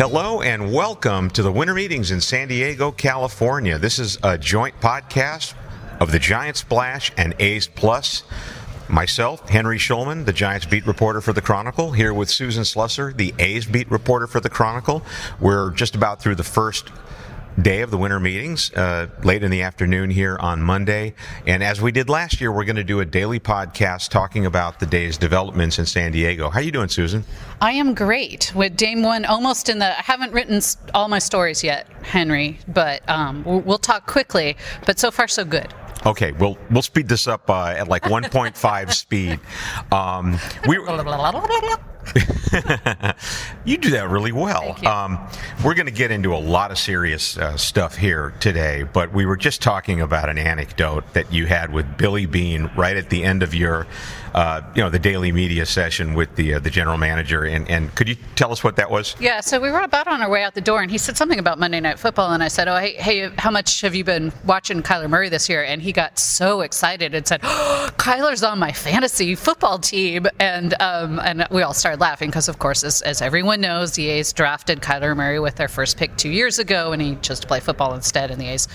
Hello 0.00 0.40
and 0.40 0.72
welcome 0.72 1.28
to 1.28 1.42
the 1.42 1.52
winter 1.52 1.74
meetings 1.74 2.10
in 2.10 2.22
San 2.22 2.48
Diego, 2.48 2.90
California. 2.90 3.76
This 3.76 3.98
is 3.98 4.16
a 4.22 4.38
joint 4.38 4.80
podcast 4.80 5.52
of 6.00 6.10
the 6.10 6.18
Giant 6.18 6.56
Splash 6.56 7.12
and 7.18 7.34
A's 7.38 7.68
Plus. 7.68 8.22
Myself, 8.88 9.46
Henry 9.50 9.76
Schulman, 9.76 10.24
the 10.24 10.32
Giants 10.32 10.64
beat 10.64 10.86
reporter 10.86 11.20
for 11.20 11.34
the 11.34 11.42
Chronicle, 11.42 11.92
here 11.92 12.14
with 12.14 12.30
Susan 12.30 12.62
Slusser, 12.62 13.14
the 13.14 13.34
A's 13.38 13.66
beat 13.66 13.90
reporter 13.90 14.26
for 14.26 14.40
the 14.40 14.48
Chronicle. 14.48 15.02
We're 15.38 15.70
just 15.72 15.94
about 15.94 16.22
through 16.22 16.36
the 16.36 16.44
first 16.44 16.88
day 17.60 17.82
of 17.82 17.90
the 17.90 17.98
winter 17.98 18.20
meetings, 18.20 18.72
uh, 18.74 19.08
late 19.22 19.42
in 19.42 19.50
the 19.50 19.62
afternoon 19.62 20.10
here 20.10 20.36
on 20.40 20.62
Monday. 20.62 21.14
And 21.46 21.62
as 21.62 21.80
we 21.80 21.92
did 21.92 22.08
last 22.08 22.40
year, 22.40 22.52
we're 22.52 22.64
going 22.64 22.76
to 22.76 22.84
do 22.84 23.00
a 23.00 23.04
daily 23.04 23.40
podcast 23.40 24.10
talking 24.10 24.46
about 24.46 24.80
the 24.80 24.86
day's 24.86 25.18
developments 25.18 25.78
in 25.78 25.86
San 25.86 26.12
Diego. 26.12 26.50
How 26.50 26.60
you 26.60 26.72
doing, 26.72 26.88
Susan? 26.88 27.24
I 27.60 27.72
am 27.72 27.94
great 27.94 28.52
with 28.54 28.76
Dame 28.76 29.02
One 29.02 29.24
almost 29.24 29.68
in 29.68 29.78
the. 29.78 29.98
I 29.98 30.02
haven't 30.02 30.32
written 30.32 30.60
all 30.94 31.08
my 31.08 31.18
stories 31.18 31.62
yet, 31.62 31.86
Henry, 32.02 32.58
but 32.68 33.06
um, 33.08 33.44
we'll, 33.44 33.60
we'll 33.60 33.78
talk 33.78 34.06
quickly. 34.06 34.56
But 34.86 34.98
so 34.98 35.10
far, 35.10 35.28
so 35.28 35.44
good. 35.44 35.72
Okay, 36.06 36.32
we'll 36.32 36.56
we'll 36.70 36.82
speed 36.82 37.08
this 37.08 37.28
up 37.28 37.50
uh, 37.50 37.74
at 37.76 37.88
like 37.88 38.04
1.5 38.04 38.92
speed. 38.92 39.38
Um, 39.92 40.38
we 40.66 40.78
you 43.64 43.76
do 43.76 43.90
that 43.90 44.08
really 44.08 44.32
well. 44.32 44.76
Um, 44.86 45.18
we're 45.64 45.74
going 45.74 45.86
to 45.86 45.92
get 45.92 46.10
into 46.10 46.34
a 46.34 46.38
lot 46.38 46.70
of 46.70 46.78
serious 46.78 47.36
uh, 47.36 47.56
stuff 47.56 47.96
here 47.96 48.34
today, 48.40 48.82
but 48.82 49.12
we 49.12 49.26
were 49.26 49.36
just 49.36 49.62
talking 49.62 50.00
about 50.00 50.28
an 50.28 50.38
anecdote 50.38 51.12
that 51.14 51.32
you 51.32 51.46
had 51.46 51.72
with 51.72 51.96
Billy 51.96 52.26
Beane 52.26 52.70
right 52.76 52.96
at 52.96 53.10
the 53.10 53.22
end 53.22 53.42
of 53.42 53.54
your, 53.54 53.86
uh, 54.34 54.62
you 54.74 54.82
know, 54.82 54.90
the 54.90 54.98
daily 54.98 55.30
media 55.30 55.66
session 55.66 56.14
with 56.14 56.34
the 56.36 56.54
uh, 56.54 56.58
the 56.58 56.70
general 56.70 56.96
manager. 56.96 57.44
And, 57.44 57.68
and 57.70 57.94
could 57.94 58.08
you 58.08 58.16
tell 58.34 58.50
us 58.52 58.64
what 58.64 58.76
that 58.76 58.90
was? 58.90 59.14
Yeah, 59.20 59.40
so 59.40 59.60
we 59.60 59.70
were 59.70 59.80
about 59.80 60.08
on 60.08 60.22
our 60.22 60.30
way 60.30 60.42
out 60.42 60.54
the 60.54 60.60
door, 60.60 60.82
and 60.82 60.90
he 60.90 60.98
said 60.98 61.16
something 61.16 61.38
about 61.38 61.58
Monday 61.58 61.80
Night 61.80 61.98
Football, 61.98 62.32
and 62.32 62.42
I 62.42 62.48
said, 62.48 62.66
"Oh, 62.68 62.76
hey, 62.76 62.94
hey 62.94 63.30
how 63.38 63.50
much 63.50 63.82
have 63.82 63.94
you 63.94 64.04
been 64.04 64.32
watching 64.44 64.82
Kyler 64.82 65.08
Murray 65.08 65.28
this 65.28 65.48
year?" 65.48 65.62
And 65.62 65.80
he 65.80 65.92
got 65.92 66.18
so 66.18 66.62
excited 66.62 67.14
and 67.14 67.26
said, 67.26 67.40
oh, 67.42 67.90
"Kyler's 67.98 68.42
on 68.42 68.58
my 68.58 68.72
fantasy 68.72 69.34
football 69.34 69.78
team," 69.78 70.26
and 70.38 70.74
um, 70.80 71.20
and 71.20 71.46
we 71.50 71.62
all 71.62 71.74
started 71.74 71.99
laughing 72.00 72.30
because, 72.30 72.48
of 72.48 72.58
course, 72.58 72.82
as, 72.82 73.02
as 73.02 73.22
everyone 73.22 73.60
knows, 73.60 73.92
the 73.92 74.08
A's 74.08 74.32
drafted 74.32 74.80
Kyler 74.80 75.16
Murray 75.16 75.38
with 75.38 75.56
their 75.56 75.68
first 75.68 75.96
pick 75.96 76.16
two 76.16 76.30
years 76.30 76.58
ago, 76.58 76.92
and 76.92 77.00
he 77.00 77.16
chose 77.16 77.38
to 77.40 77.46
play 77.46 77.60
football 77.60 77.94
instead, 77.94 78.30
and 78.30 78.40
the 78.40 78.48
A's 78.48 78.66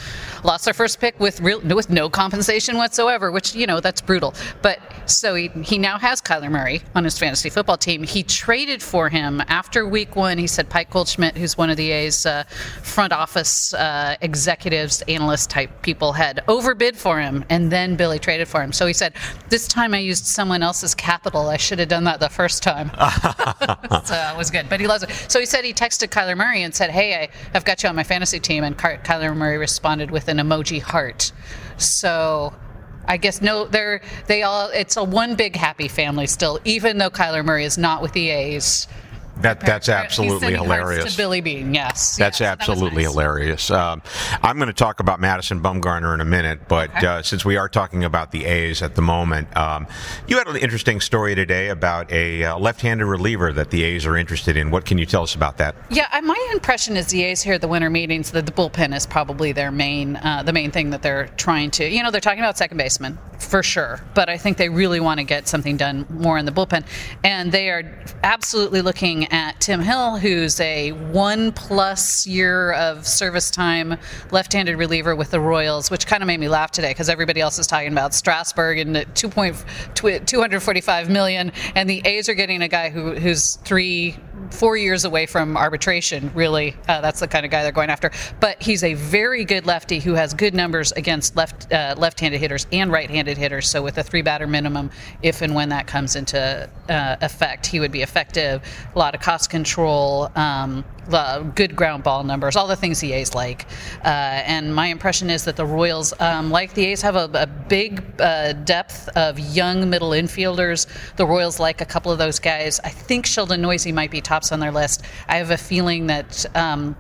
lost 0.44 0.66
their 0.66 0.74
first 0.74 1.00
pick 1.00 1.20
with 1.20 1.42
real 1.42 1.60
with 1.62 1.90
no 1.90 2.10
compensation 2.10 2.78
whatsoever, 2.78 3.32
which 3.32 3.56
you 3.56 3.68
know 3.68 3.80
that's 3.80 4.02
brutal. 4.02 4.34
But 4.62 4.80
so 5.08 5.36
he 5.36 5.48
he 5.64 5.78
now 5.78 5.98
has 5.98 6.22
Kyler 6.22 6.52
Murray 6.52 6.82
on 6.94 7.04
his 7.04 7.18
fantasy 7.18 7.50
football 7.50 7.78
team. 7.78 8.04
He 8.04 8.24
traded 8.24 8.82
for 8.82 9.10
him 9.10 9.42
after 9.48 9.88
week 9.88 10.16
one. 10.16 10.38
He 10.38 10.48
said 10.48 10.70
Pike 10.70 10.90
Goldschmidt, 10.90 11.36
who's 11.38 11.58
one 11.58 11.70
of 11.70 11.78
the 11.78 11.92
A's 11.92 12.26
uh, 12.26 12.44
front 12.84 13.12
office 13.12 13.74
uh, 13.74 14.16
executives, 14.22 15.02
analyst 15.08 15.50
type 15.50 15.82
people, 15.82 16.14
had 16.14 16.44
overbid 16.48 16.96
for 16.96 17.20
him, 17.20 17.44
and 17.50 17.72
then 17.72 17.96
Billy 17.96 18.20
traded 18.20 18.48
for 18.48 18.62
him. 18.62 18.72
So 18.72 18.86
he 18.86 18.94
said, 18.94 19.14
"This 19.50 19.68
time 19.68 19.94
I 19.94 20.00
used 20.00 20.26
someone 20.26 20.62
else's 20.62 20.94
capital. 20.94 21.50
I 21.50 21.58
should 21.58 21.80
have 21.80 21.90
done 21.90 22.04
that 22.06 22.20
the 22.20 22.30
first 22.30 22.62
time." 22.62 22.92
so 24.06 24.16
it 24.16 24.38
was 24.38 24.50
good, 24.52 24.68
but 24.70 24.80
he 24.80 24.88
loves 24.88 25.04
it. 25.04 25.12
So 25.30 25.40
he 25.40 25.46
said 25.46 25.64
he 25.64 25.74
texted 25.74 26.10
Kyler 26.10 26.36
Murray 26.38 26.64
and 26.64 26.74
said, 26.74 26.92
"Hey, 26.92 27.16
I, 27.16 27.30
I've 27.54 27.66
got 27.66 27.84
you 27.84 27.90
on 27.90 27.96
my 27.96 28.04
fantasy 28.04 28.40
team," 28.40 28.64
and 28.64 28.78
Ky- 28.78 28.98
Kyler 29.04 29.36
Murray 29.36 29.58
responded 29.58 30.12
with 30.12 30.28
an 30.28 30.38
emoji 30.38 30.82
heart. 30.82 31.32
So. 31.78 32.54
I 33.08 33.18
guess 33.18 33.40
no, 33.40 33.66
they're 33.66 34.02
they 34.26 34.42
all. 34.42 34.72
It's 34.72 34.98
a 34.98 35.04
one 35.04 35.36
big 35.36 35.56
happy 35.56 35.88
family 35.88 36.26
still, 36.26 36.60
even 36.66 36.98
though 36.98 37.12
Kyler 37.12 37.46
Murray 37.46 37.64
is 37.64 37.78
not 37.78 38.02
with 38.02 38.14
the 38.14 38.32
A's. 38.32 38.88
That 39.38 39.60
that's 39.60 39.90
absolutely 39.90 40.54
hearts 40.56 40.64
hilarious. 40.64 41.12
To 41.12 41.18
Billy 41.18 41.42
Beane, 41.42 41.74
yes. 41.74 42.16
That's 42.16 42.40
Yes, 42.40 42.40
that 42.40 42.62
absolutely 42.62 43.04
nice. 43.04 43.12
hilarious. 43.12 43.70
Um, 43.72 44.02
I'm 44.42 44.58
going 44.58 44.68
to 44.68 44.74
talk 44.74 45.00
about 45.00 45.20
Madison 45.20 45.62
Bumgarner 45.62 46.14
in 46.14 46.22
a 46.22 46.26
minute, 46.26 46.68
but 46.68 46.90
Okay. 46.96 47.06
uh, 47.06 47.22
since 47.22 47.44
we 47.44 47.58
are 47.58 47.68
talking 47.68 48.04
about 48.04 48.32
the 48.32 48.46
A's 48.46 48.82
at 48.82 48.96
the 48.96 49.02
moment, 49.02 49.56
um, 49.58 49.88
you 50.28 50.38
had 50.38 50.48
an 50.48 50.56
interesting 50.56 51.02
story 51.02 51.36
today 51.36 51.70
about 51.70 52.12
a 52.12 52.44
uh, 52.46 52.58
left-handed 52.58 53.06
reliever 53.06 53.52
that 53.54 53.72
the 53.72 53.84
A's 53.84 54.06
are 54.06 54.16
interested 54.18 54.56
in. 54.58 54.72
What 54.72 54.86
can 54.86 54.98
you 54.98 55.06
tell 55.06 55.24
us 55.24 55.36
about 55.36 55.58
that? 55.58 55.76
Yeah, 55.90 56.08
my 56.24 56.50
impression 56.54 56.96
is 56.96 57.08
the 57.08 57.24
A's 57.24 57.42
here 57.42 57.56
at 57.56 57.62
the 57.62 57.68
winter 57.68 57.90
meetings 57.90 58.32
that 58.32 58.46
the 58.46 58.52
bullpen 58.52 58.96
is 58.96 59.06
probably 59.06 59.52
their 59.52 59.72
main, 59.72 60.16
uh, 60.18 60.44
the 60.44 60.54
main 60.54 60.72
thing 60.72 60.92
that 60.92 61.02
they're 61.02 61.28
trying 61.38 61.72
to. 61.72 61.88
You 61.88 62.04
know, 62.04 62.10
they're 62.12 62.22
talking 62.22 62.40
about 62.40 62.58
second 62.58 62.78
baseman 62.78 63.18
for 63.40 63.64
sure, 63.64 64.02
but 64.14 64.30
I 64.30 64.38
think 64.38 64.58
they 64.58 64.70
really 64.70 65.00
want 65.00 65.20
to 65.20 65.24
get 65.24 65.48
something 65.48 65.78
done 65.78 66.06
more 66.10 66.38
in 66.38 66.46
the 66.46 66.52
bullpen, 66.52 66.86
and 67.24 67.52
they 67.52 67.70
are 67.70 67.84
absolutely 68.24 68.82
looking 68.82 69.32
at 69.32 69.60
Tim 69.62 69.82
Hill, 69.82 70.18
who's 70.18 70.60
a 70.60 70.92
one 70.92 71.52
plus 71.52 72.26
year 72.26 72.74
of 72.74 73.06
service 73.08 73.52
time 73.52 73.98
left-handed 74.32 74.78
reliever 74.78 75.16
with 75.16 75.32
the 75.32 75.40
Royals, 75.40 75.92
which 75.92 76.08
kind 76.08 76.24
of 76.24 76.28
made 76.28 76.40
me 76.40 76.48
laugh 76.48 76.72
today 76.72 76.92
because 76.92 77.10
everybody 77.10 77.42
else 77.42 77.60
is 77.60 77.68
talking 77.68 77.92
about 77.92 78.14
Strasburg 78.14 78.80
and 78.80 78.96
the 78.96 79.06
2. 79.14 79.30
245 80.26 81.10
million, 81.10 81.52
and 81.76 81.90
the 81.90 82.02
A's 82.06 82.30
are 82.30 82.34
getting 82.34 82.62
a 82.62 82.68
guy 82.68 82.90
who 82.90 83.16
who's 83.16 83.56
three 83.58 84.18
four 84.52 84.78
years 84.78 85.06
away 85.06 85.26
from 85.26 85.58
arbitration. 85.58 86.32
Really, 86.34 86.76
uh, 86.88 87.02
that's 87.02 87.20
the 87.20 87.28
kind 87.28 87.46
of 87.46 87.52
guy 87.52 87.64
they're 87.64 87.72
going 87.72 87.90
after. 87.90 88.12
But 88.40 88.62
he's 88.62 88.84
a 88.84 88.94
very 88.94 89.46
good 89.46 89.66
lefty 89.66 90.00
who 90.00 90.14
has 90.14 90.34
good 90.34 90.54
numbers 90.54 90.92
against 90.94 91.36
left 91.36 91.72
uh, 91.72 91.96
left-handed 91.98 92.40
hitters 92.40 92.68
and 92.72 92.92
right-handed 92.92 93.25
hitters. 93.28 93.70
So 93.70 93.82
with 93.82 93.98
a 93.98 94.04
three-batter 94.04 94.48
minimum, 94.48 94.92
if 95.22 95.42
and 95.42 95.56
when 95.56 95.70
that 95.70 95.88
comes 95.88 96.16
into 96.16 96.70
uh, 96.90 97.16
effect, 97.22 97.66
he 97.66 97.80
would 97.80 97.92
be 97.92 98.02
effective. 98.02 98.62
A 98.96 99.00
lot 99.00 99.16
of 99.16 99.22
cost 99.22 99.50
control. 99.50 100.30
Um, 100.36 100.86
good 101.54 101.76
ground 101.76 102.04
ball 102.04 102.24
numbers, 102.24 102.56
all 102.56 102.68
the 102.68 102.76
things 102.76 103.00
the 103.00 103.14
A's 103.14 103.36
like. 103.36 103.66
Uh, 104.04 104.08
and 104.08 104.74
my 104.74 104.88
impression 104.88 105.30
is 105.30 105.46
that 105.46 105.56
the 105.56 105.66
Royals, 105.66 106.14
um, 106.20 106.50
like 106.50 106.74
the 106.74 106.86
A's, 106.86 107.02
have 107.02 107.16
a, 107.16 107.30
a 107.34 107.48
big 107.48 108.04
uh, 108.20 108.54
depth 108.54 109.08
of 109.10 109.38
young 109.40 109.90
middle 109.90 110.12
infielders. 110.12 110.88
The 111.16 111.26
Royals 111.26 111.60
like 111.60 111.82
a 111.82 111.86
couple 111.86 112.12
of 112.12 112.18
those 112.18 112.40
guys. 112.40 112.80
I 112.80 112.90
think 112.90 113.26
Sheldon 113.26 113.62
Neuse 113.62 113.86
might 113.88 114.12
be 114.12 114.22
tops 114.22 114.52
on 114.52 114.60
their 114.60 114.72
list. 114.72 115.04
I 115.28 115.38
have 115.38 115.52
a 115.52 115.58
feeling 115.58 116.08
that. 116.08 116.46
Um, 116.56 116.96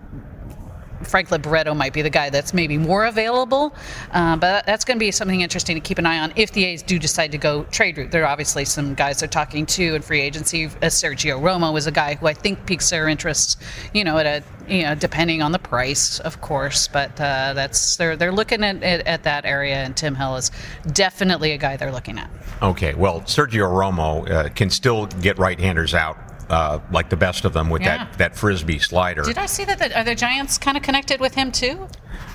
Franklin 1.03 1.41
Barreto 1.41 1.73
might 1.73 1.93
be 1.93 2.01
the 2.01 2.09
guy 2.09 2.29
that's 2.29 2.53
maybe 2.53 2.77
more 2.77 3.05
available, 3.05 3.75
uh, 4.11 4.35
but 4.37 4.65
that's 4.65 4.85
going 4.85 4.97
to 4.97 4.99
be 4.99 5.11
something 5.11 5.41
interesting 5.41 5.75
to 5.75 5.79
keep 5.79 5.97
an 5.97 6.05
eye 6.05 6.19
on 6.19 6.33
if 6.35 6.51
the 6.51 6.65
A's 6.65 6.81
do 6.81 6.99
decide 6.99 7.31
to 7.31 7.37
go 7.37 7.63
trade 7.65 7.97
route. 7.97 8.11
There 8.11 8.23
are 8.23 8.27
obviously 8.27 8.65
some 8.65 8.93
guys 8.93 9.19
they're 9.19 9.29
talking 9.29 9.65
to 9.67 9.95
in 9.95 10.01
free 10.01 10.21
agency. 10.21 10.65
Uh, 10.65 10.87
Sergio 10.87 11.39
Romo 11.39 11.77
is 11.77 11.87
a 11.87 11.91
guy 11.91 12.15
who 12.15 12.27
I 12.27 12.33
think 12.33 12.65
piques 12.65 12.89
their 12.89 13.07
interest, 13.07 13.61
you 13.93 14.03
know, 14.03 14.17
at 14.17 14.25
a 14.25 14.43
you 14.67 14.83
know 14.83 14.95
depending 14.95 15.41
on 15.41 15.51
the 15.51 15.59
price, 15.59 16.19
of 16.19 16.41
course. 16.41 16.87
But 16.87 17.11
uh, 17.19 17.53
that's 17.53 17.97
they're 17.97 18.15
they're 18.15 18.31
looking 18.31 18.63
at, 18.63 18.81
at 18.83 19.05
at 19.07 19.23
that 19.23 19.45
area, 19.45 19.75
and 19.75 19.95
Tim 19.95 20.15
Hill 20.15 20.35
is 20.37 20.51
definitely 20.93 21.51
a 21.51 21.57
guy 21.57 21.77
they're 21.77 21.91
looking 21.91 22.17
at. 22.17 22.29
Okay, 22.61 22.93
well, 22.93 23.21
Sergio 23.21 23.69
Romo 23.69 24.29
uh, 24.29 24.49
can 24.49 24.69
still 24.69 25.07
get 25.07 25.37
right-handers 25.37 25.93
out 25.93 26.17
uh, 26.49 26.79
like 26.91 27.09
the 27.09 27.15
best 27.17 27.45
of 27.45 27.53
them 27.53 27.69
with 27.69 27.81
Yeah. 27.81 27.97
that, 28.05 28.17
that 28.17 28.35
frisbee 28.35 28.79
slider. 28.79 29.23
Did 29.23 29.37
I 29.37 29.45
see 29.45 29.65
that? 29.65 29.79
The, 29.79 29.97
are 29.97 30.03
the 30.03 30.15
Giants 30.15 30.57
kind 30.57 30.77
of 30.77 30.83
connected 30.83 31.19
with 31.19 31.35
him 31.35 31.51
too? 31.51 31.87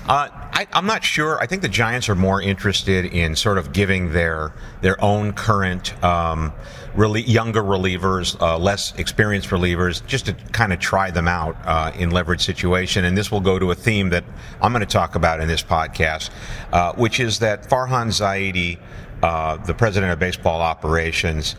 Uh, 0.07 0.27
I, 0.31 0.67
I'm 0.73 0.85
not 0.85 1.03
sure. 1.03 1.39
I 1.39 1.45
think 1.47 1.61
the 1.61 1.69
Giants 1.69 2.09
are 2.09 2.15
more 2.15 2.41
interested 2.41 3.05
in 3.05 3.35
sort 3.35 3.57
of 3.57 3.71
giving 3.73 4.11
their 4.13 4.53
their 4.81 5.01
own 5.03 5.33
current 5.33 6.01
um, 6.03 6.51
really 6.95 7.21
younger 7.21 7.61
relievers, 7.63 8.39
uh, 8.41 8.57
less 8.57 8.93
experienced 8.97 9.49
relievers, 9.49 10.05
just 10.05 10.25
to 10.25 10.33
kind 10.51 10.73
of 10.73 10.79
try 10.79 11.09
them 11.11 11.27
out 11.27 11.55
uh, 11.65 11.91
in 11.95 12.11
leverage 12.11 12.41
situation. 12.41 13.05
And 13.05 13.17
this 13.17 13.31
will 13.31 13.39
go 13.39 13.57
to 13.59 13.71
a 13.71 13.75
theme 13.75 14.09
that 14.09 14.23
I'm 14.61 14.71
going 14.73 14.81
to 14.81 14.91
talk 14.91 15.15
about 15.15 15.39
in 15.39 15.47
this 15.47 15.63
podcast, 15.63 16.29
uh, 16.73 16.93
which 16.93 17.19
is 17.19 17.39
that 17.39 17.63
Farhan 17.69 18.07
Zaidi, 18.07 18.77
uh, 19.23 19.57
the 19.57 19.73
president 19.73 20.11
of 20.11 20.19
baseball 20.19 20.61
operations, 20.61 21.55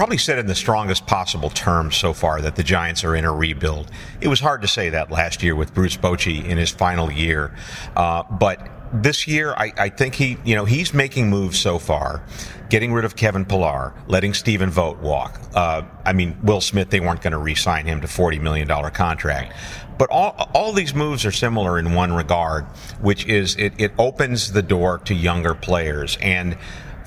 probably 0.00 0.16
said 0.16 0.38
in 0.38 0.46
the 0.46 0.54
strongest 0.54 1.06
possible 1.06 1.50
terms 1.50 1.94
so 1.94 2.14
far 2.14 2.40
that 2.40 2.56
the 2.56 2.62
Giants 2.62 3.04
are 3.04 3.14
in 3.14 3.26
a 3.26 3.32
rebuild. 3.34 3.90
It 4.22 4.28
was 4.28 4.40
hard 4.40 4.62
to 4.62 4.66
say 4.66 4.88
that 4.88 5.10
last 5.10 5.42
year 5.42 5.54
with 5.54 5.74
Bruce 5.74 5.94
Bochy 5.98 6.42
in 6.42 6.56
his 6.56 6.70
final 6.70 7.12
year, 7.12 7.54
uh, 7.96 8.22
but 8.22 8.66
this 8.94 9.28
year, 9.28 9.52
I, 9.52 9.74
I 9.76 9.88
think 9.90 10.14
he, 10.14 10.38
you 10.42 10.56
know, 10.56 10.64
he's 10.64 10.94
making 10.94 11.28
moves 11.28 11.58
so 11.58 11.78
far, 11.78 12.24
getting 12.70 12.94
rid 12.94 13.04
of 13.04 13.14
Kevin 13.14 13.44
Pillar, 13.44 13.92
letting 14.08 14.32
Stephen 14.32 14.70
Vogt 14.70 15.02
walk. 15.02 15.38
Uh, 15.54 15.82
I 16.06 16.14
mean, 16.14 16.38
Will 16.42 16.62
Smith, 16.62 16.88
they 16.88 17.00
weren't 17.00 17.20
going 17.20 17.32
to 17.32 17.38
re-sign 17.38 17.84
him 17.84 18.00
to 18.00 18.08
forty 18.08 18.38
million 18.38 18.66
dollar 18.66 18.88
contract. 18.88 19.52
But 19.98 20.08
all, 20.08 20.50
all 20.54 20.72
these 20.72 20.94
moves 20.94 21.26
are 21.26 21.30
similar 21.30 21.78
in 21.78 21.92
one 21.92 22.14
regard, 22.14 22.64
which 23.02 23.26
is 23.26 23.54
it, 23.56 23.74
it 23.76 23.92
opens 23.98 24.52
the 24.52 24.62
door 24.62 24.96
to 25.00 25.14
younger 25.14 25.54
players. 25.54 26.16
And 26.22 26.56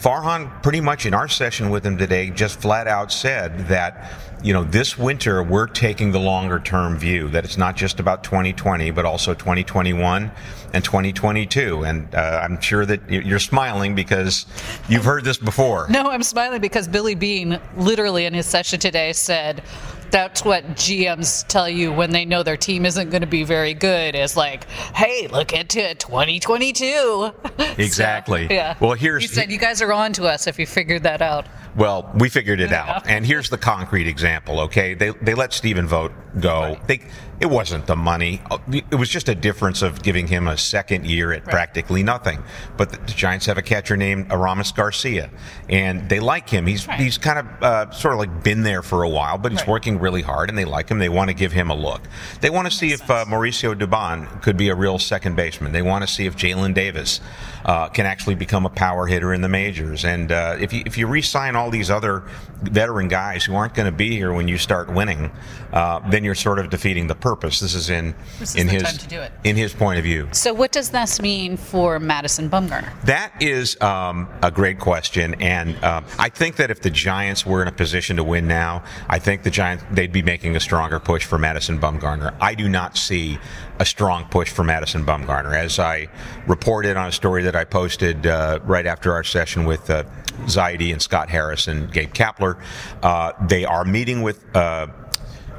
Farhan, 0.03 0.61
pretty 0.61 0.81
much 0.81 1.05
in 1.05 1.13
our 1.13 1.29
session 1.29 1.69
with 1.69 1.85
him 1.85 1.97
today, 1.97 2.29
just 2.29 2.59
flat 2.59 2.89
out 2.89 3.09
said 3.09 3.57
that, 3.69 4.11
you 4.43 4.51
know, 4.51 4.65
this 4.65 4.97
winter 4.97 5.41
we're 5.41 5.65
taking 5.65 6.11
the 6.11 6.19
longer 6.19 6.59
term 6.59 6.97
view, 6.97 7.29
that 7.29 7.45
it's 7.45 7.57
not 7.57 7.77
just 7.77 8.01
about 8.01 8.21
2020, 8.21 8.91
but 8.91 9.05
also 9.05 9.33
2021 9.33 10.29
and 10.73 10.83
2022. 10.83 11.85
And 11.85 12.13
uh, 12.13 12.41
I'm 12.43 12.59
sure 12.59 12.85
that 12.85 13.09
you're 13.09 13.39
smiling 13.39 13.95
because 13.95 14.45
you've 14.89 15.05
heard 15.05 15.23
this 15.23 15.37
before. 15.37 15.87
No, 15.89 16.09
I'm 16.09 16.23
smiling 16.23 16.59
because 16.59 16.85
Billy 16.89 17.15
Beane, 17.15 17.57
literally 17.77 18.25
in 18.25 18.33
his 18.33 18.45
session 18.45 18.81
today, 18.81 19.13
said 19.13 19.63
that's 20.13 20.45
what 20.45 20.63
GMs 20.75 21.45
tell 21.47 21.67
you 21.67 21.91
when 21.91 22.11
they 22.11 22.23
know 22.23 22.43
their 22.43 22.55
team 22.55 22.85
isn't 22.85 23.09
going 23.09 23.21
to 23.21 23.27
be 23.27 23.43
very 23.43 23.73
good 23.73 24.13
is 24.13 24.37
like, 24.37 24.65
hey, 24.69 25.27
look 25.27 25.53
into 25.53 25.95
2022. 25.95 27.31
Exactly. 27.77 28.47
so, 28.47 28.53
yeah. 28.53 28.77
Well, 28.79 28.93
here's 28.93 29.23
he 29.23 29.27
said 29.27 29.51
you 29.51 29.57
guys 29.57 29.81
are 29.81 29.91
on 29.91 30.13
to 30.13 30.25
us 30.25 30.45
if 30.45 30.59
you 30.59 30.67
figured 30.67 31.03
that 31.03 31.21
out. 31.21 31.47
Well, 31.75 32.11
we 32.13 32.29
figured 32.29 32.59
it 32.59 32.71
out, 32.71 33.07
and 33.07 33.25
here's 33.25 33.49
the 33.49 33.57
concrete 33.57 34.07
example. 34.07 34.59
Okay, 34.61 34.93
they 34.93 35.09
they 35.21 35.33
let 35.33 35.53
Stephen 35.53 35.87
Vogt 35.87 36.13
go. 36.39 36.61
Right. 36.61 36.87
They 36.87 36.99
it 37.39 37.49
wasn't 37.49 37.87
the 37.87 37.95
money. 37.95 38.41
It 38.71 38.95
was 38.95 39.09
just 39.09 39.27
a 39.27 39.35
difference 39.35 39.81
of 39.81 40.01
giving 40.01 40.27
him 40.27 40.47
a 40.47 40.57
second 40.57 41.05
year 41.05 41.33
at 41.33 41.45
right. 41.45 41.51
practically 41.51 42.03
nothing. 42.03 42.43
But 42.77 42.91
the, 42.91 42.97
the, 42.97 43.11
Giants 43.11 43.47
have 43.47 43.57
a 43.57 43.61
catcher 43.61 43.97
named 43.97 44.31
Aramis 44.31 44.71
Garcia, 44.71 45.29
and 45.67 46.07
they 46.09 46.19
like 46.19 46.47
him. 46.47 46.67
He's 46.67 46.87
right. 46.87 46.99
he's 46.99 47.17
kind 47.17 47.39
of 47.39 47.63
uh, 47.63 47.91
sort 47.91 48.13
of 48.13 48.19
like 48.19 48.43
been 48.43 48.63
there 48.63 48.81
for 48.81 49.03
a 49.03 49.09
while, 49.09 49.37
but 49.37 49.51
he's 49.51 49.65
working 49.67 49.99
really 50.03 50.21
hard, 50.21 50.49
and 50.49 50.57
they 50.57 50.65
like 50.65 50.89
him. 50.89 50.99
They 50.99 51.09
want 51.09 51.29
to 51.29 51.33
give 51.33 51.53
him 51.53 51.71
a 51.71 51.75
look. 51.75 52.01
They 52.41 52.49
want 52.49 52.69
to 52.69 52.71
see 52.71 52.91
if 52.91 53.09
uh, 53.09 53.25
Mauricio 53.25 53.73
Dubon 53.73 54.41
could 54.43 54.57
be 54.57 54.69
a 54.69 54.75
real 54.75 54.99
second 54.99 55.35
baseman. 55.35 55.71
They 55.71 55.81
want 55.81 56.03
to 56.03 56.07
see 56.07 56.25
if 56.27 56.35
Jaylin 56.35 56.73
Davis 56.73 57.21
uh, 57.65 57.89
can 57.89 58.05
actually 58.05 58.35
become 58.35 58.65
a 58.65 58.69
power 58.69 59.07
hitter 59.07 59.33
in 59.33 59.41
the 59.41 59.49
majors. 59.49 60.05
And 60.05 60.31
uh, 60.31 60.57
if 60.59 60.73
you 60.73 60.83
if 60.85 60.97
you 60.97 61.07
re-sign 61.07 61.55
all 61.55 61.69
these 61.69 61.89
other 61.89 62.23
veteran 62.61 63.07
guys 63.07 63.43
who 63.43 63.55
aren't 63.55 63.73
going 63.73 63.85
to 63.85 63.97
be 63.97 64.15
here 64.15 64.33
when 64.33 64.47
you 64.47 64.57
start 64.57 64.91
winning, 64.91 65.31
uh, 65.71 65.99
then 66.09 66.23
you're 66.23 66.35
sort 66.35 66.59
of 66.59 66.69
defeating 66.69 67.07
the 67.07 67.15
purpose. 67.15 67.59
This 67.59 67.75
is 67.75 67.89
in 67.89 68.15
this 68.39 68.55
in 68.55 68.69
is 68.69 68.99
his 69.01 69.29
in 69.43 69.55
his 69.55 69.73
point 69.73 69.97
of 69.97 70.03
view. 70.03 70.27
So 70.31 70.53
what 70.53 70.71
does 70.71 70.89
this 70.89 71.21
mean 71.21 71.57
for 71.57 71.99
Madison 71.99 72.49
Bumgarner? 72.49 72.91
That 73.03 73.33
is 73.41 73.79
um, 73.81 74.29
a 74.41 74.51
great 74.51 74.79
question, 74.79 75.35
and 75.35 75.75
uh, 75.83 76.01
I 76.19 76.29
think 76.29 76.55
that 76.57 76.71
if 76.71 76.81
the 76.81 76.89
Giants 76.89 77.45
were 77.45 77.61
in 77.61 77.67
a 77.67 77.71
position 77.71 78.17
to 78.17 78.23
win 78.23 78.47
now, 78.47 78.83
I 79.09 79.19
think 79.19 79.43
the 79.43 79.51
Giants 79.51 79.83
they'd 79.91 80.11
be 80.11 80.21
making 80.21 80.55
a 80.55 80.59
stronger 80.59 80.99
push 80.99 81.25
for 81.25 81.37
Madison 81.37 81.79
Bumgarner. 81.79 82.35
I 82.39 82.55
do 82.55 82.69
not 82.69 82.97
see 82.97 83.39
a 83.79 83.85
strong 83.85 84.25
push 84.25 84.49
for 84.49 84.63
Madison 84.63 85.05
Bumgarner, 85.05 85.55
as 85.55 85.79
I 85.79 86.07
reported 86.47 86.95
on 86.97 87.07
a 87.07 87.11
story 87.11 87.43
that 87.43 87.55
I 87.55 87.63
posted 87.63 88.27
uh, 88.27 88.59
right 88.63 88.85
after 88.85 89.13
our 89.13 89.23
session 89.23 89.65
with. 89.65 89.89
Uh, 89.89 90.03
Zaidi 90.45 90.91
and 90.91 91.01
Scott 91.01 91.29
Harris 91.29 91.67
and 91.67 91.91
Gabe 91.91 92.13
Kapler. 92.13 92.59
Uh, 93.01 93.33
they 93.47 93.65
are 93.65 93.85
meeting 93.85 94.21
with 94.21 94.43
uh, 94.55 94.87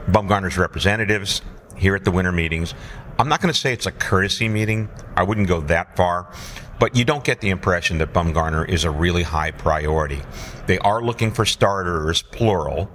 Bumgarner's 0.07 0.59
representatives 0.59 1.43
here 1.77 1.95
at 1.95 2.05
the 2.05 2.11
winter 2.11 2.33
meetings. 2.33 2.75
I'm 3.19 3.29
not 3.29 3.41
going 3.41 3.53
to 3.53 3.59
say 3.59 3.73
it's 3.73 3.87
a 3.87 3.93
courtesy 3.93 4.49
meeting. 4.49 4.89
I 5.17 5.23
wouldn't 5.23 5.49
go 5.49 5.61
that 5.63 5.97
far. 5.97 6.29
But 6.81 6.97
you 6.97 7.05
don't 7.05 7.23
get 7.23 7.41
the 7.41 7.51
impression 7.51 7.99
that 7.99 8.13
Bumgarner 8.13 8.69
is 8.69 8.85
a 8.85 8.91
really 8.91 9.23
high 9.23 9.53
priority. 9.53 10.21
They 10.67 10.79
are 10.79 11.01
looking 11.01 11.31
for 11.31 11.45
starters, 11.45 12.23
plural. 12.23 12.91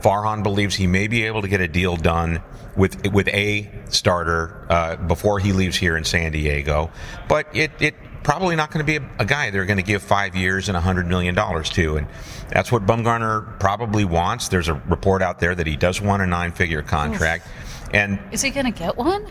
Farhan 0.00 0.42
believes 0.42 0.74
he 0.74 0.86
may 0.86 1.06
be 1.06 1.24
able 1.24 1.42
to 1.42 1.48
get 1.48 1.60
a 1.60 1.68
deal 1.68 1.96
done 1.96 2.42
with 2.76 3.06
with 3.12 3.28
a 3.28 3.70
starter 3.88 4.66
uh, 4.68 4.96
before 4.96 5.38
he 5.38 5.52
leaves 5.52 5.76
here 5.76 5.96
in 5.96 6.04
San 6.04 6.32
Diego, 6.32 6.90
but 7.28 7.46
it, 7.54 7.70
it 7.80 7.94
probably 8.22 8.54
not 8.54 8.70
going 8.70 8.84
to 8.84 9.00
be 9.00 9.04
a, 9.04 9.10
a, 9.18 9.24
guy 9.24 9.50
they're 9.50 9.64
going 9.64 9.78
to 9.78 9.82
give 9.82 10.02
five 10.02 10.36
years 10.36 10.68
and 10.68 10.76
a 10.76 10.80
hundred 10.80 11.06
million 11.06 11.34
dollars 11.34 11.70
to, 11.70 11.96
and 11.96 12.06
that's 12.48 12.70
what 12.70 12.86
Bumgarner 12.86 13.58
probably 13.58 14.04
wants. 14.04 14.48
There's 14.48 14.68
a 14.68 14.74
report 14.74 15.22
out 15.22 15.38
there 15.38 15.54
that 15.54 15.66
he 15.66 15.76
does 15.76 16.00
want 16.00 16.22
a 16.22 16.26
nine-figure 16.26 16.82
contract. 16.82 17.46
Oof. 17.46 17.90
And 17.94 18.18
is 18.30 18.42
he 18.42 18.50
going 18.50 18.66
to 18.66 18.78
get 18.78 18.96
one? 18.96 19.26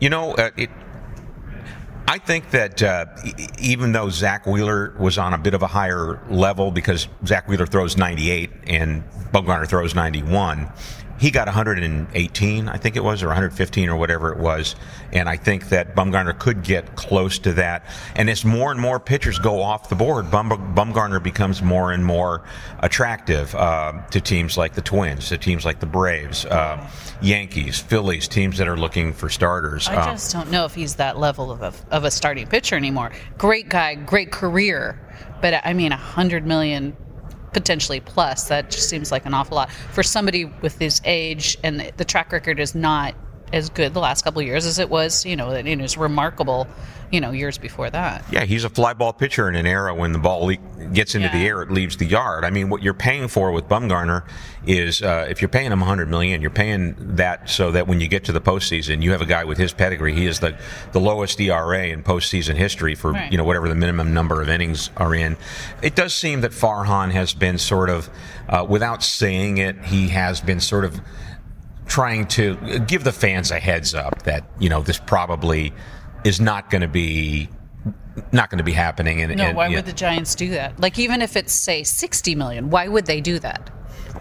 You 0.00 0.10
know, 0.10 0.32
uh, 0.34 0.50
it, 0.56 0.70
I 2.08 2.18
think 2.18 2.50
that 2.50 2.82
uh, 2.82 3.06
even 3.58 3.92
though 3.92 4.10
Zack 4.10 4.46
Wheeler 4.46 4.94
was 4.98 5.18
on 5.18 5.34
a 5.34 5.38
bit 5.38 5.54
of 5.54 5.62
a 5.62 5.66
higher 5.66 6.22
level 6.30 6.70
because 6.70 7.08
Zack 7.24 7.48
Wheeler 7.48 7.66
throws 7.66 7.96
98 7.96 8.50
and 8.68 9.02
Bumgarner 9.32 9.66
throws 9.66 9.94
91, 9.94 10.70
he 11.18 11.30
got 11.30 11.46
118, 11.46 12.68
I 12.68 12.76
think 12.76 12.96
it 12.96 13.04
was, 13.04 13.22
or 13.22 13.26
115 13.26 13.88
or 13.88 13.96
whatever 13.96 14.32
it 14.32 14.38
was. 14.38 14.76
And 15.12 15.28
I 15.28 15.36
think 15.36 15.70
that 15.70 15.94
Bumgarner 15.94 16.38
could 16.38 16.62
get 16.62 16.96
close 16.96 17.38
to 17.40 17.52
that. 17.54 17.84
And 18.14 18.28
as 18.28 18.44
more 18.44 18.70
and 18.70 18.80
more 18.80 19.00
pitchers 19.00 19.38
go 19.38 19.62
off 19.62 19.88
the 19.88 19.94
board, 19.94 20.30
Bum, 20.30 20.50
Bumgarner 20.74 21.22
becomes 21.22 21.62
more 21.62 21.92
and 21.92 22.04
more 22.04 22.42
attractive 22.80 23.54
uh, 23.54 23.92
to 24.10 24.20
teams 24.20 24.58
like 24.58 24.74
the 24.74 24.82
Twins, 24.82 25.28
to 25.28 25.38
teams 25.38 25.64
like 25.64 25.80
the 25.80 25.86
Braves, 25.86 26.44
uh, 26.44 26.88
Yankees, 27.22 27.80
Phillies, 27.80 28.28
teams 28.28 28.58
that 28.58 28.68
are 28.68 28.76
looking 28.76 29.12
for 29.12 29.28
starters. 29.28 29.88
I 29.88 29.96
uh, 29.96 30.12
just 30.12 30.32
don't 30.32 30.50
know 30.50 30.64
if 30.64 30.74
he's 30.74 30.96
that 30.96 31.18
level 31.18 31.50
of 31.50 31.62
a, 31.62 31.72
of 31.90 32.04
a 32.04 32.10
starting 32.10 32.46
pitcher 32.46 32.76
anymore. 32.76 33.12
Great 33.38 33.68
guy, 33.68 33.94
great 33.94 34.30
career. 34.30 35.00
But 35.40 35.62
I 35.64 35.72
mean, 35.72 35.90
100 35.90 36.46
million 36.46 36.96
potentially 37.56 38.00
plus. 38.00 38.48
That 38.48 38.70
just 38.70 38.90
seems 38.90 39.10
like 39.10 39.24
an 39.24 39.32
awful 39.32 39.56
lot 39.56 39.72
for 39.72 40.02
somebody 40.02 40.44
with 40.44 40.78
his 40.78 41.00
age, 41.06 41.56
and 41.64 41.90
the 41.96 42.04
track 42.04 42.30
record 42.30 42.60
is 42.60 42.74
not 42.74 43.14
as 43.52 43.70
good 43.70 43.94
the 43.94 44.00
last 44.00 44.22
couple 44.22 44.42
years 44.42 44.66
as 44.66 44.78
it 44.78 44.90
was, 44.90 45.24
you 45.24 45.36
know, 45.36 45.50
it 45.52 45.66
is 45.66 45.96
remarkable, 45.96 46.66
you 47.12 47.20
know, 47.20 47.30
years 47.30 47.58
before 47.58 47.88
that. 47.90 48.24
Yeah, 48.30 48.44
he's 48.44 48.64
a 48.64 48.68
fly 48.68 48.92
ball 48.92 49.12
pitcher 49.12 49.48
in 49.48 49.54
an 49.54 49.66
era 49.66 49.94
when 49.94 50.12
the 50.12 50.18
ball 50.18 50.46
le- 50.46 50.56
gets 50.92 51.14
into 51.14 51.28
yeah. 51.28 51.38
the 51.38 51.46
air, 51.46 51.62
it 51.62 51.70
leaves 51.70 51.96
the 51.96 52.06
yard. 52.06 52.44
I 52.44 52.50
mean, 52.50 52.68
what 52.68 52.82
you're 52.82 52.94
paying 52.94 53.28
for 53.28 53.52
with 53.52 53.68
Bumgarner 53.68 54.26
is 54.66 55.00
uh, 55.02 55.26
if 55.28 55.40
you're 55.40 55.48
paying 55.48 55.70
him 55.70 55.80
100 55.80 56.08
million, 56.08 56.40
you're 56.40 56.50
paying 56.50 56.96
that 56.98 57.48
so 57.48 57.70
that 57.70 57.86
when 57.86 58.00
you 58.00 58.08
get 58.08 58.24
to 58.24 58.32
the 58.32 58.40
postseason, 58.40 59.02
you 59.02 59.12
have 59.12 59.22
a 59.22 59.26
guy 59.26 59.44
with 59.44 59.58
his 59.58 59.72
pedigree. 59.72 60.14
He 60.14 60.26
is 60.26 60.40
the 60.40 60.58
the 60.92 61.00
lowest 61.00 61.40
ERA 61.40 61.86
in 61.86 62.02
postseason 62.02 62.54
history 62.54 62.94
for 62.94 63.12
right. 63.12 63.30
you 63.30 63.38
know 63.38 63.44
whatever 63.44 63.68
the 63.68 63.74
minimum 63.74 64.12
number 64.12 64.42
of 64.42 64.48
innings 64.48 64.90
are 64.96 65.14
in. 65.14 65.36
It 65.82 65.94
does 65.94 66.14
seem 66.14 66.40
that 66.40 66.50
Farhan 66.50 67.10
has 67.12 67.34
been 67.34 67.58
sort 67.58 67.90
of, 67.90 68.10
uh, 68.48 68.66
without 68.68 69.02
saying 69.02 69.58
it, 69.58 69.84
he 69.84 70.08
has 70.08 70.40
been 70.40 70.60
sort 70.60 70.84
of 70.84 71.00
trying 71.96 72.26
to 72.26 72.56
give 72.80 73.04
the 73.04 73.12
fans 73.12 73.50
a 73.50 73.58
heads 73.58 73.94
up 73.94 74.22
that 74.24 74.44
you 74.60 74.68
know 74.68 74.82
this 74.82 74.98
probably 74.98 75.72
is 76.24 76.38
not 76.42 76.68
going 76.68 76.82
to 76.82 76.88
be 76.88 77.48
not 78.32 78.50
going 78.50 78.58
to 78.58 78.64
be 78.64 78.72
happening. 78.72 79.20
And, 79.22 79.36
no, 79.36 79.44
and, 79.44 79.56
why 79.56 79.68
would 79.68 79.86
the 79.86 79.92
Giants 79.92 80.34
do 80.34 80.50
that? 80.50 80.78
Like 80.80 80.98
even 80.98 81.22
if 81.22 81.36
it's 81.36 81.52
say 81.52 81.82
sixty 81.82 82.34
million, 82.34 82.70
why 82.70 82.88
would 82.88 83.06
they 83.06 83.20
do 83.20 83.38
that? 83.40 83.70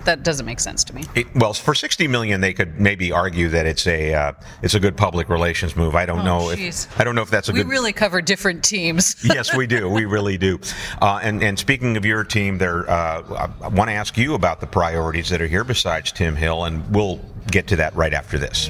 That 0.04 0.22
doesn't 0.22 0.46
make 0.46 0.60
sense 0.60 0.84
to 0.84 0.94
me. 0.94 1.06
It, 1.16 1.34
well, 1.36 1.54
for 1.54 1.74
sixty 1.74 2.08
million, 2.08 2.42
they 2.42 2.54
could 2.54 2.80
maybe 2.80 3.12
argue 3.12 3.50
that 3.50 3.66
it's 3.66 3.88
a 3.88 4.14
uh, 4.14 4.34
it's 4.62 4.76
a 4.76 4.80
good 4.80 4.96
public 4.96 5.30
relations 5.30 5.76
move. 5.76 5.96
I 5.96 6.06
don't 6.06 6.20
oh, 6.20 6.40
know 6.40 6.56
geez. 6.56 6.86
if 6.86 7.00
I 7.00 7.04
don't 7.04 7.16
know 7.16 7.24
if 7.24 7.32
that's 7.32 7.50
a 7.50 7.54
we 7.54 7.60
good. 7.60 7.68
We 7.68 7.72
really 7.72 7.94
cover 7.94 8.22
different 8.22 8.64
teams. 8.64 9.16
yes, 9.24 9.56
we 9.56 9.66
do. 9.66 9.90
We 9.90 10.06
really 10.06 10.38
do. 10.38 10.60
Uh, 11.02 11.20
and 11.24 11.42
and 11.42 11.58
speaking 11.58 11.98
of 11.98 12.06
your 12.06 12.24
team, 12.24 12.58
there, 12.58 12.90
uh, 12.90 13.50
I 13.62 13.68
want 13.70 13.90
to 13.90 13.94
ask 13.94 14.18
you 14.18 14.36
about 14.36 14.60
the 14.60 14.68
priorities 14.68 15.30
that 15.30 15.42
are 15.42 15.48
here 15.48 15.64
besides 15.64 16.12
Tim 16.12 16.36
Hill, 16.36 16.66
and 16.66 16.88
we'll 16.94 17.20
get 17.50 17.68
to 17.68 17.76
that 17.78 17.96
right 17.96 18.14
after 18.14 18.38
this. 18.38 18.70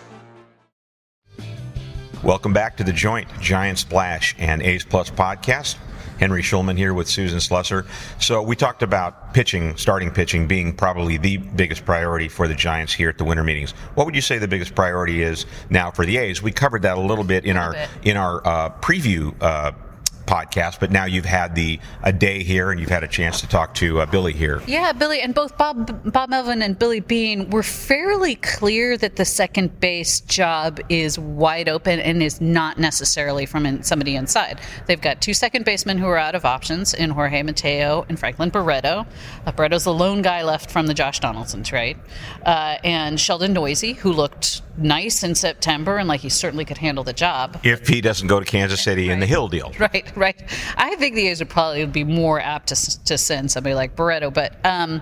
Welcome 2.23 2.53
back 2.53 2.77
to 2.77 2.83
the 2.83 2.93
Joint 2.93 3.27
Giant 3.39 3.79
Splash 3.79 4.35
and 4.37 4.61
A's 4.61 4.85
Plus 4.85 5.09
podcast. 5.09 5.75
Henry 6.19 6.43
Schulman 6.43 6.77
here 6.77 6.93
with 6.93 7.07
Susan 7.07 7.39
Slusser. 7.39 7.87
So 8.21 8.43
we 8.43 8.55
talked 8.55 8.83
about 8.83 9.33
pitching, 9.33 9.75
starting 9.75 10.11
pitching 10.11 10.45
being 10.47 10.71
probably 10.75 11.17
the 11.17 11.37
biggest 11.37 11.83
priority 11.83 12.27
for 12.27 12.47
the 12.47 12.53
Giants 12.53 12.93
here 12.93 13.09
at 13.09 13.17
the 13.17 13.23
winter 13.23 13.43
meetings. 13.43 13.71
What 13.95 14.05
would 14.05 14.13
you 14.13 14.21
say 14.21 14.37
the 14.37 14.47
biggest 14.47 14.75
priority 14.75 15.23
is 15.23 15.47
now 15.71 15.89
for 15.89 16.05
the 16.05 16.17
A's? 16.17 16.43
We 16.43 16.51
covered 16.51 16.83
that 16.83 16.95
a 16.95 17.01
little 17.01 17.23
bit 17.23 17.43
in 17.43 17.57
our 17.57 17.73
bit. 17.73 17.89
in 18.03 18.17
our 18.17 18.45
uh, 18.45 18.69
preview. 18.81 19.33
Uh, 19.41 19.71
podcast 20.31 20.79
but 20.79 20.91
now 20.91 21.05
you've 21.05 21.25
had 21.25 21.55
the 21.55 21.79
a 22.03 22.13
day 22.13 22.43
here 22.43 22.71
and 22.71 22.79
you've 22.79 22.89
had 22.97 23.03
a 23.03 23.07
chance 23.07 23.41
to 23.41 23.47
talk 23.47 23.73
to 23.73 23.99
uh, 23.99 24.05
billy 24.05 24.33
here 24.33 24.61
Yeah, 24.67 24.93
Billy, 24.93 25.19
and 25.21 25.33
both 25.33 25.57
Bob 25.57 26.13
Bob 26.13 26.29
Melvin 26.29 26.61
and 26.61 26.77
Billy 26.77 26.99
Beane 27.01 27.49
were 27.49 27.63
fairly 27.63 28.35
clear 28.35 28.97
that 28.97 29.15
the 29.15 29.25
second 29.25 29.79
base 29.79 30.21
job 30.21 30.79
is 30.89 31.17
wide 31.19 31.67
open 31.67 31.99
and 31.99 32.21
is 32.23 32.39
not 32.39 32.77
necessarily 32.77 33.45
from 33.45 33.65
in, 33.65 33.83
somebody 33.83 34.15
inside. 34.15 34.61
They've 34.85 35.01
got 35.01 35.21
two 35.21 35.33
second 35.33 35.65
basemen 35.65 35.97
who 35.97 36.05
are 36.07 36.17
out 36.17 36.35
of 36.35 36.45
options 36.45 36.93
in 36.93 37.09
Jorge 37.09 37.43
Mateo 37.43 38.05
and 38.07 38.17
Franklin 38.19 38.49
Barreto. 38.49 39.05
Uh, 39.45 39.51
Barreto's 39.51 39.83
the 39.83 39.93
lone 39.93 40.21
guy 40.21 40.43
left 40.43 40.71
from 40.71 40.87
the 40.87 40.93
Josh 40.93 41.19
Donaldson 41.19 41.63
trade, 41.63 41.97
uh, 42.45 42.77
and 42.83 43.19
Sheldon 43.19 43.53
Neuse, 43.53 43.97
who 43.97 44.13
looked 44.13 44.61
nice 44.77 45.23
in 45.23 45.35
September 45.35 45.97
and 45.97 46.07
like 46.07 46.21
he 46.21 46.29
certainly 46.29 46.65
could 46.65 46.77
handle 46.77 47.03
the 47.03 47.13
job. 47.13 47.59
if 47.63 47.87
he 47.87 48.01
doesn't 48.01 48.27
go 48.27 48.39
to 48.39 48.45
kansas 48.45 48.81
city 48.81 49.09
in 49.09 49.19
the 49.19 49.25
hill 49.25 49.47
deal 49.47 49.71
Right, 49.79 50.15
right. 50.15 50.41
I 50.77 50.95
think 50.95 51.15
the 51.15 51.27
A's 51.27 51.39
would 51.39 51.49
probably 51.49 51.85
be 51.85 52.03
more 52.03 52.39
apt 52.39 52.67
to, 52.69 53.03
to 53.05 53.17
send 53.17 53.51
somebody 53.51 53.73
like 53.73 53.95
Barreto, 53.95 54.29
but 54.31 54.63
um, 54.65 55.01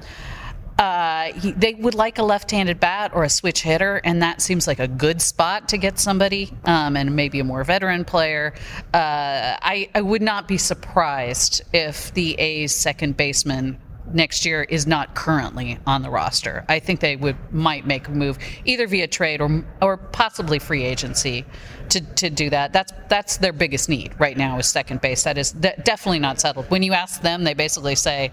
uh, 0.77 1.33
he, 1.33 1.51
they 1.51 1.73
would 1.73 1.93
like 1.93 2.17
a 2.17 2.23
left-handed 2.23 2.79
bat 2.79 3.11
or 3.13 3.25
a 3.25 3.29
switch 3.29 3.61
hitter, 3.61 3.99
and 4.05 4.21
that 4.21 4.41
seems 4.41 4.65
like 4.65 4.79
a 4.79 4.88
good 4.88 5.21
spot 5.21 5.67
to 5.69 5.77
get 5.77 5.99
somebody, 5.99 6.53
um, 6.63 6.95
and 6.95 7.13
maybe 7.15 7.41
a 7.41 7.43
more 7.43 7.65
veteran 7.65 8.05
player. 8.05 8.53
Uh, 8.93 9.57
I, 9.61 9.89
I 9.93 10.01
would 10.01 10.21
not 10.21 10.47
be 10.47 10.57
surprised 10.57 11.61
if 11.73 12.13
the 12.13 12.35
A's 12.39 12.73
second 12.73 13.17
baseman 13.17 13.77
next 14.13 14.45
year 14.45 14.63
is 14.63 14.87
not 14.87 15.15
currently 15.15 15.79
on 15.85 16.01
the 16.01 16.09
roster. 16.09 16.65
I 16.67 16.79
think 16.79 16.99
they 16.99 17.15
would 17.15 17.35
might 17.53 17.85
make 17.85 18.07
a 18.07 18.11
move 18.11 18.37
either 18.65 18.87
via 18.87 19.07
trade 19.07 19.41
or 19.41 19.63
or 19.81 19.97
possibly 19.97 20.59
free 20.59 20.83
agency 20.83 21.45
to, 21.89 22.01
to 22.15 22.29
do 22.29 22.49
that. 22.49 22.73
That's 22.73 22.93
that's 23.07 23.37
their 23.37 23.53
biggest 23.53 23.89
need 23.89 24.13
right 24.19 24.37
now 24.37 24.57
is 24.57 24.67
second 24.67 25.01
base. 25.01 25.23
That 25.23 25.37
is 25.37 25.51
de- 25.51 25.75
definitely 25.83 26.19
not 26.19 26.39
settled. 26.39 26.69
When 26.69 26.83
you 26.83 26.93
ask 26.93 27.21
them, 27.21 27.43
they 27.43 27.53
basically 27.53 27.95
say. 27.95 28.31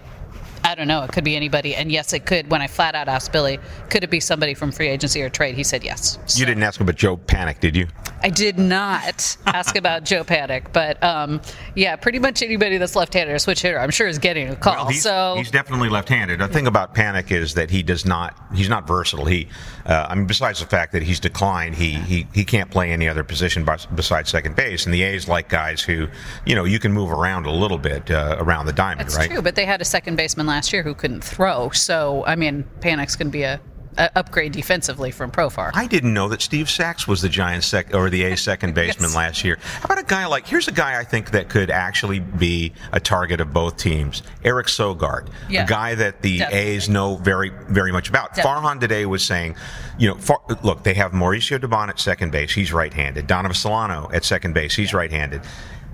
I 0.64 0.74
don't 0.74 0.88
know. 0.88 1.02
It 1.02 1.12
could 1.12 1.24
be 1.24 1.36
anybody, 1.36 1.74
and 1.74 1.90
yes, 1.90 2.12
it 2.12 2.26
could. 2.26 2.50
When 2.50 2.62
I 2.62 2.66
flat 2.66 2.94
out 2.94 3.08
asked 3.08 3.32
Billy, 3.32 3.58
could 3.90 4.04
it 4.04 4.10
be 4.10 4.20
somebody 4.20 4.54
from 4.54 4.72
free 4.72 4.88
agency 4.88 5.22
or 5.22 5.28
trade? 5.28 5.54
He 5.54 5.64
said 5.64 5.84
yes. 5.84 6.18
you 6.38 6.46
didn't 6.46 6.62
ask 6.62 6.80
about 6.80 6.96
joe 6.96 7.16
panik 7.16 7.60
did 7.60 7.76
you 7.76 7.86
I 8.22 8.30
did 8.30 8.58
not 8.58 9.36
ask 9.46 9.76
about 9.76 10.04
Joe 10.04 10.24
Panik, 10.24 10.72
but 10.72 11.02
um, 11.02 11.40
yeah, 11.74 11.96
pretty 11.96 12.18
much 12.18 12.42
anybody 12.42 12.78
that's 12.78 12.96
left-handed 12.96 13.32
or 13.32 13.38
switch 13.38 13.62
hitter, 13.62 13.78
I'm 13.78 13.90
sure 13.90 14.08
is 14.08 14.18
getting 14.18 14.48
a 14.48 14.56
call. 14.56 14.74
Well, 14.74 14.86
he's, 14.86 15.02
so 15.02 15.34
he's 15.36 15.50
definitely 15.50 15.88
left-handed. 15.88 16.40
The 16.40 16.48
thing 16.48 16.66
about 16.66 16.94
Panik 16.94 17.30
is 17.30 17.54
that 17.54 17.70
he 17.70 17.82
does 17.82 18.04
not. 18.04 18.36
He's 18.54 18.68
not 18.68 18.86
versatile. 18.86 19.26
He, 19.26 19.48
uh, 19.84 20.06
I 20.08 20.14
mean, 20.14 20.26
besides 20.26 20.60
the 20.60 20.66
fact 20.66 20.92
that 20.92 21.02
he's 21.02 21.20
declined, 21.20 21.74
he 21.76 21.92
he, 21.92 22.26
he 22.34 22.44
can't 22.44 22.70
play 22.70 22.90
any 22.90 23.08
other 23.08 23.22
position 23.22 23.66
besides 23.94 24.30
second 24.30 24.56
base. 24.56 24.86
And 24.86 24.94
the 24.94 25.02
A's 25.02 25.28
like 25.28 25.48
guys 25.48 25.82
who, 25.82 26.08
you 26.44 26.54
know, 26.54 26.64
you 26.64 26.78
can 26.78 26.92
move 26.92 27.12
around 27.12 27.46
a 27.46 27.52
little 27.52 27.78
bit 27.78 28.10
uh, 28.10 28.36
around 28.38 28.66
the 28.66 28.72
diamond, 28.72 29.08
That's 29.08 29.16
right? 29.16 29.30
true, 29.30 29.42
but 29.42 29.54
they 29.54 29.66
had 29.66 29.80
a 29.80 29.84
second 29.84 30.16
baseman 30.16 30.45
last 30.46 30.72
year 30.72 30.82
who 30.82 30.94
couldn't 30.94 31.22
throw. 31.22 31.70
So, 31.70 32.24
I 32.26 32.36
mean, 32.36 32.64
Panik's 32.80 33.16
going 33.16 33.28
to 33.28 33.32
be 33.32 33.42
a, 33.42 33.60
a 33.98 34.10
upgrade 34.18 34.52
defensively 34.52 35.10
from 35.10 35.30
Profar. 35.30 35.70
I 35.72 35.86
didn't 35.86 36.12
know 36.12 36.28
that 36.28 36.42
Steve 36.42 36.68
Sax 36.68 37.08
was 37.08 37.22
the 37.22 37.28
Giants' 37.30 37.66
sec- 37.66 37.94
or 37.94 38.10
the 38.10 38.24
A's 38.24 38.42
second 38.42 38.74
baseman 38.74 39.08
Yes. 39.08 39.16
last 39.16 39.44
year. 39.44 39.58
How 39.62 39.86
about 39.86 39.98
a 39.98 40.02
guy 40.04 40.26
like? 40.26 40.46
Here's 40.46 40.68
a 40.68 40.72
guy 40.72 40.98
I 41.00 41.04
think 41.04 41.30
that 41.30 41.48
could 41.48 41.70
actually 41.70 42.20
be 42.20 42.72
a 42.92 43.00
target 43.00 43.40
of 43.40 43.52
both 43.54 43.76
teams. 43.78 44.22
Eric 44.44 44.66
Sogard, 44.66 45.28
Yeah. 45.48 45.64
a 45.64 45.66
guy 45.66 45.94
that 45.94 46.20
the 46.22 46.38
Definitely. 46.38 46.68
A's 46.70 46.88
know 46.90 47.16
very, 47.16 47.48
very 47.68 47.90
much 47.90 48.08
about. 48.10 48.34
Definitely. 48.34 48.68
Farhan 48.68 48.80
today 48.80 49.06
was 49.06 49.24
saying, 49.24 49.56
you 49.98 50.08
know, 50.08 50.16
Far, 50.16 50.40
look, 50.62 50.82
they 50.82 50.92
have 50.94 51.12
Mauricio 51.12 51.58
Dubon 51.58 51.88
at 51.88 51.98
second 51.98 52.32
base. 52.32 52.52
He's 52.52 52.72
right-handed. 52.74 53.26
Donovan 53.26 53.54
Solano 53.54 54.10
at 54.12 54.24
second 54.24 54.52
base. 54.52 54.74
He's 54.76 54.92
right-handed. 54.92 55.40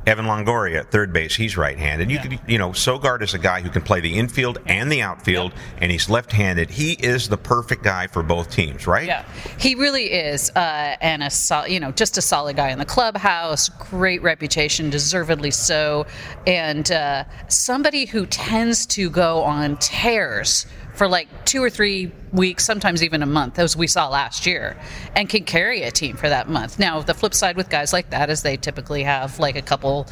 Evan 0.07 0.27
Longoria 0.27 0.81
at 0.81 0.91
third 0.91 1.13
base. 1.13 1.37
He's 1.37 1.57
right-handed. 1.57 2.11
You 2.11 2.19
could, 2.19 2.41
you 2.47 2.59
know, 2.59 2.71
Sogard 2.71 3.23
is 3.23 3.35
a 3.35 3.39
guy 3.39 3.61
who 3.61 3.71
can 3.71 3.83
play 3.83 4.01
the 4.01 4.19
infield 4.19 4.59
and 4.67 4.91
the 4.91 5.03
outfield, 5.03 5.53
and 5.79 5.93
he's 5.93 6.11
left-handed. 6.11 6.71
He 6.71 6.93
is 6.93 7.29
the 7.29 7.37
perfect 7.37 7.83
guy 7.83 8.07
for 8.07 8.23
both 8.23 8.51
teams, 8.51 8.87
right? 8.87 9.07
Yeah, 9.07 9.25
he 9.59 9.75
really 9.75 10.13
is, 10.13 10.51
uh, 10.51 10.97
and 11.01 11.23
a 11.23 11.31
sol- 11.31 11.69
you 11.69 11.81
know 11.81 11.93
just 11.93 12.19
a 12.19 12.23
solid 12.23 12.57
guy 12.57 12.71
in 12.71 12.79
the 12.79 12.85
clubhouse. 12.85 13.69
Great 13.69 14.23
reputation, 14.23 14.91
deservedly 14.91 15.51
so, 15.51 16.07
and 16.47 16.91
uh, 16.91 17.25
somebody 17.49 18.07
who 18.07 18.27
tends 18.27 18.87
to 18.87 19.09
go 19.11 19.43
on 19.43 19.77
tears 19.77 20.67
for 20.95 21.09
like 21.09 21.29
two 21.45 21.63
or 21.63 21.71
three 21.71 22.13
weeks, 22.33 22.65
sometimes 22.65 23.03
even 23.03 23.23
a 23.23 23.27
month, 23.27 23.59
as 23.59 23.77
we 23.77 23.87
saw 23.87 24.09
last 24.09 24.47
year, 24.47 24.77
and 25.17 25.29
can 25.29 25.45
carry 25.45 25.83
a 25.83 25.91
team 25.91 26.17
for 26.17 26.29
that 26.29 26.49
month. 26.49 26.79
Now, 26.79 27.01
the 27.01 27.15
flip 27.15 27.35
side 27.35 27.57
with 27.57 27.69
guys 27.69 27.93
like 27.93 28.11
that 28.11 28.31
is 28.31 28.43
they 28.43 28.57
typically 28.57 29.03
have 29.03 29.39
like 29.39 29.57
a 29.57 29.63
couple 29.63 30.07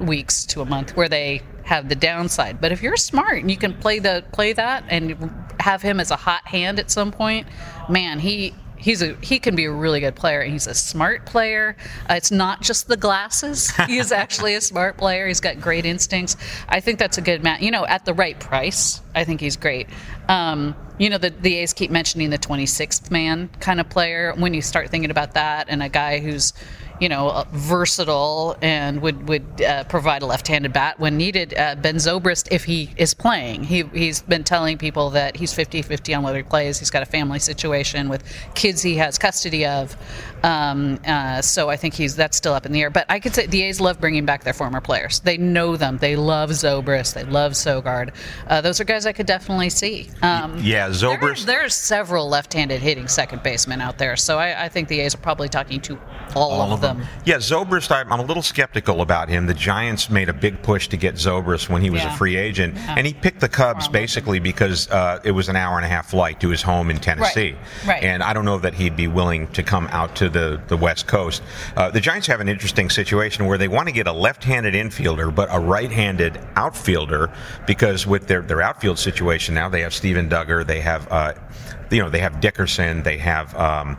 weeks 0.00 0.44
to 0.46 0.60
a 0.60 0.64
month 0.64 0.96
where 0.96 1.08
they 1.08 1.42
have 1.64 1.88
the 1.88 1.94
downside. 1.94 2.60
But 2.60 2.72
if 2.72 2.82
you're 2.82 2.96
smart 2.96 3.38
and 3.38 3.50
you 3.50 3.56
can 3.56 3.74
play 3.74 3.98
the 3.98 4.24
play 4.32 4.52
that 4.52 4.84
and 4.88 5.32
have 5.60 5.82
him 5.82 6.00
as 6.00 6.10
a 6.10 6.16
hot 6.16 6.46
hand 6.46 6.78
at 6.78 6.90
some 6.90 7.10
point, 7.10 7.46
man, 7.88 8.18
he 8.18 8.54
he's 8.84 9.00
a 9.00 9.16
he 9.22 9.38
can 9.38 9.56
be 9.56 9.64
a 9.64 9.72
really 9.72 9.98
good 10.00 10.14
player 10.14 10.40
and 10.40 10.52
he's 10.52 10.66
a 10.66 10.74
smart 10.74 11.24
player. 11.24 11.74
Uh, 12.08 12.14
it's 12.14 12.30
not 12.30 12.60
just 12.60 12.86
the 12.86 12.96
glasses. 12.96 13.72
He 13.94 13.98
is 13.98 14.12
actually 14.12 14.54
a 14.54 14.60
smart 14.60 14.96
player. 14.96 15.26
He's 15.28 15.40
got 15.40 15.60
great 15.60 15.84
instincts. 15.84 16.36
I 16.68 16.80
think 16.80 16.98
that's 16.98 17.18
a 17.18 17.20
good 17.20 17.42
match. 17.42 17.60
You 17.60 17.70
know, 17.70 17.86
at 17.86 18.04
the 18.04 18.14
right 18.14 18.38
price, 18.38 19.00
I 19.14 19.24
think 19.24 19.40
he's 19.40 19.56
great. 19.56 19.88
Um, 20.28 20.74
you 20.98 21.10
know, 21.10 21.18
the, 21.18 21.30
the 21.30 21.56
A's 21.56 21.72
keep 21.72 21.90
mentioning 21.90 22.30
the 22.30 22.38
26th 22.38 23.10
man 23.10 23.50
kind 23.60 23.78
of 23.80 23.88
player. 23.88 24.32
When 24.36 24.54
you 24.54 24.62
start 24.62 24.90
thinking 24.90 25.10
about 25.10 25.34
that, 25.34 25.66
and 25.68 25.82
a 25.82 25.88
guy 25.88 26.18
who's 26.18 26.52
you 27.00 27.08
know, 27.08 27.28
uh, 27.28 27.44
versatile 27.52 28.56
and 28.62 29.02
would 29.02 29.28
would 29.28 29.62
uh, 29.62 29.84
provide 29.84 30.22
a 30.22 30.26
left-handed 30.26 30.72
bat 30.72 30.98
when 30.98 31.16
needed. 31.16 31.54
Uh, 31.56 31.74
ben 31.74 31.96
Zobrist, 31.96 32.48
if 32.50 32.64
he 32.64 32.90
is 32.96 33.14
playing, 33.14 33.64
he 33.64 33.82
he's 33.92 34.22
been 34.22 34.44
telling 34.44 34.78
people 34.78 35.10
that 35.10 35.36
he's 35.36 35.52
50-50 35.52 36.16
on 36.16 36.22
whether 36.22 36.38
he 36.38 36.42
plays. 36.42 36.78
He's 36.78 36.90
got 36.90 37.02
a 37.02 37.06
family 37.06 37.38
situation 37.38 38.08
with 38.08 38.24
kids 38.54 38.82
he 38.82 38.96
has 38.96 39.18
custody 39.18 39.66
of, 39.66 39.96
um, 40.44 41.00
uh, 41.06 41.40
so 41.42 41.70
I 41.70 41.76
think 41.76 41.94
he's 41.94 42.14
that's 42.16 42.36
still 42.36 42.52
up 42.52 42.66
in 42.66 42.72
the 42.72 42.82
air. 42.82 42.90
But 42.90 43.06
I 43.08 43.18
could 43.18 43.34
say 43.34 43.46
the 43.46 43.62
A's 43.62 43.80
love 43.80 43.98
bringing 44.00 44.24
back 44.26 44.44
their 44.44 44.52
former 44.52 44.80
players. 44.80 45.20
They 45.20 45.38
know 45.38 45.76
them. 45.76 45.98
They 45.98 46.16
love 46.16 46.50
Zobrist. 46.50 47.14
They 47.14 47.24
love 47.24 47.52
Sogard. 47.52 48.14
Uh, 48.46 48.60
those 48.60 48.80
are 48.80 48.84
guys 48.84 49.06
I 49.06 49.12
could 49.12 49.26
definitely 49.26 49.70
see. 49.70 50.10
Um, 50.22 50.58
Yeah, 50.62 50.88
there, 50.88 50.94
Zobrist. 51.18 51.46
there's 51.46 51.74
several 51.74 52.28
left-handed 52.28 52.80
hitting 52.80 53.08
second 53.08 53.42
basemen 53.42 53.80
out 53.80 53.98
there, 53.98 54.16
so 54.16 54.38
I, 54.38 54.64
I 54.64 54.68
think 54.68 54.88
the 54.88 55.00
A's 55.00 55.14
are 55.14 55.18
probably 55.18 55.48
talking 55.48 55.80
to 55.82 55.98
all, 56.34 56.72
of 56.72 56.80
them. 56.80 57.02
Yeah, 57.24 57.36
Zobrist, 57.36 57.90
I'm, 57.90 58.12
I'm 58.12 58.20
a 58.20 58.24
little 58.24 58.42
skeptical 58.42 59.00
about 59.00 59.28
him. 59.28 59.46
The 59.46 59.54
Giants 59.54 60.10
made 60.10 60.28
a 60.28 60.32
big 60.32 60.60
push 60.62 60.88
to 60.88 60.96
get 60.96 61.14
Zobrist 61.14 61.68
when 61.68 61.80
he 61.80 61.90
was 61.90 62.02
Yeah. 62.02 62.12
a 62.14 62.16
free 62.16 62.36
agent, 62.36 62.76
and 62.76 63.06
he 63.06 63.14
picked 63.14 63.40
the 63.40 63.48
Cubs 63.48 63.88
basically 63.88 64.40
because 64.40 64.90
uh, 64.90 65.20
it 65.24 65.30
was 65.30 65.48
an 65.48 65.56
hour 65.56 65.76
and 65.76 65.84
a 65.86 65.88
half 65.88 66.10
flight 66.10 66.40
to 66.40 66.48
his 66.50 66.60
home 66.62 66.90
in 66.90 66.98
Tennessee. 66.98 67.52
Right. 67.52 67.94
Right. 67.94 68.02
And 68.02 68.22
I 68.22 68.32
don't 68.32 68.44
know 68.44 68.58
that 68.58 68.74
he'd 68.74 68.96
be 68.96 69.06
willing 69.06 69.46
to 69.48 69.62
come 69.62 69.86
out 69.92 70.16
to 70.16 70.28
the, 70.34 70.60
the 70.68 70.76
West 70.76 71.06
Coast. 71.06 71.42
Uh, 71.76 71.90
the 71.90 72.00
Giants 72.00 72.26
have 72.26 72.40
an 72.40 72.48
interesting 72.50 72.90
situation 72.90 73.46
where 73.46 73.56
they 73.56 73.68
want 73.68 73.88
to 73.88 73.92
get 73.92 74.06
a 74.06 74.12
left-handed 74.12 74.74
infielder, 74.74 75.34
but 75.34 75.48
a 75.50 75.58
right-handed 75.58 76.38
outfielder 76.56 77.32
because 77.66 78.06
with 78.06 78.26
their, 78.26 78.42
their 78.42 78.60
outfield 78.60 78.98
situation 78.98 79.54
now, 79.54 79.70
they 79.70 79.80
have 79.80 79.94
Steven 79.94 80.28
Duggar, 80.28 80.66
they 80.66 80.80
have, 80.80 81.10
uh, 81.10 81.32
you 81.90 82.02
know, 82.02 82.10
they 82.10 82.18
have 82.20 82.40
Dickerson, 82.42 83.02
they 83.02 83.16
have. 83.16 83.56
Um, 83.56 83.96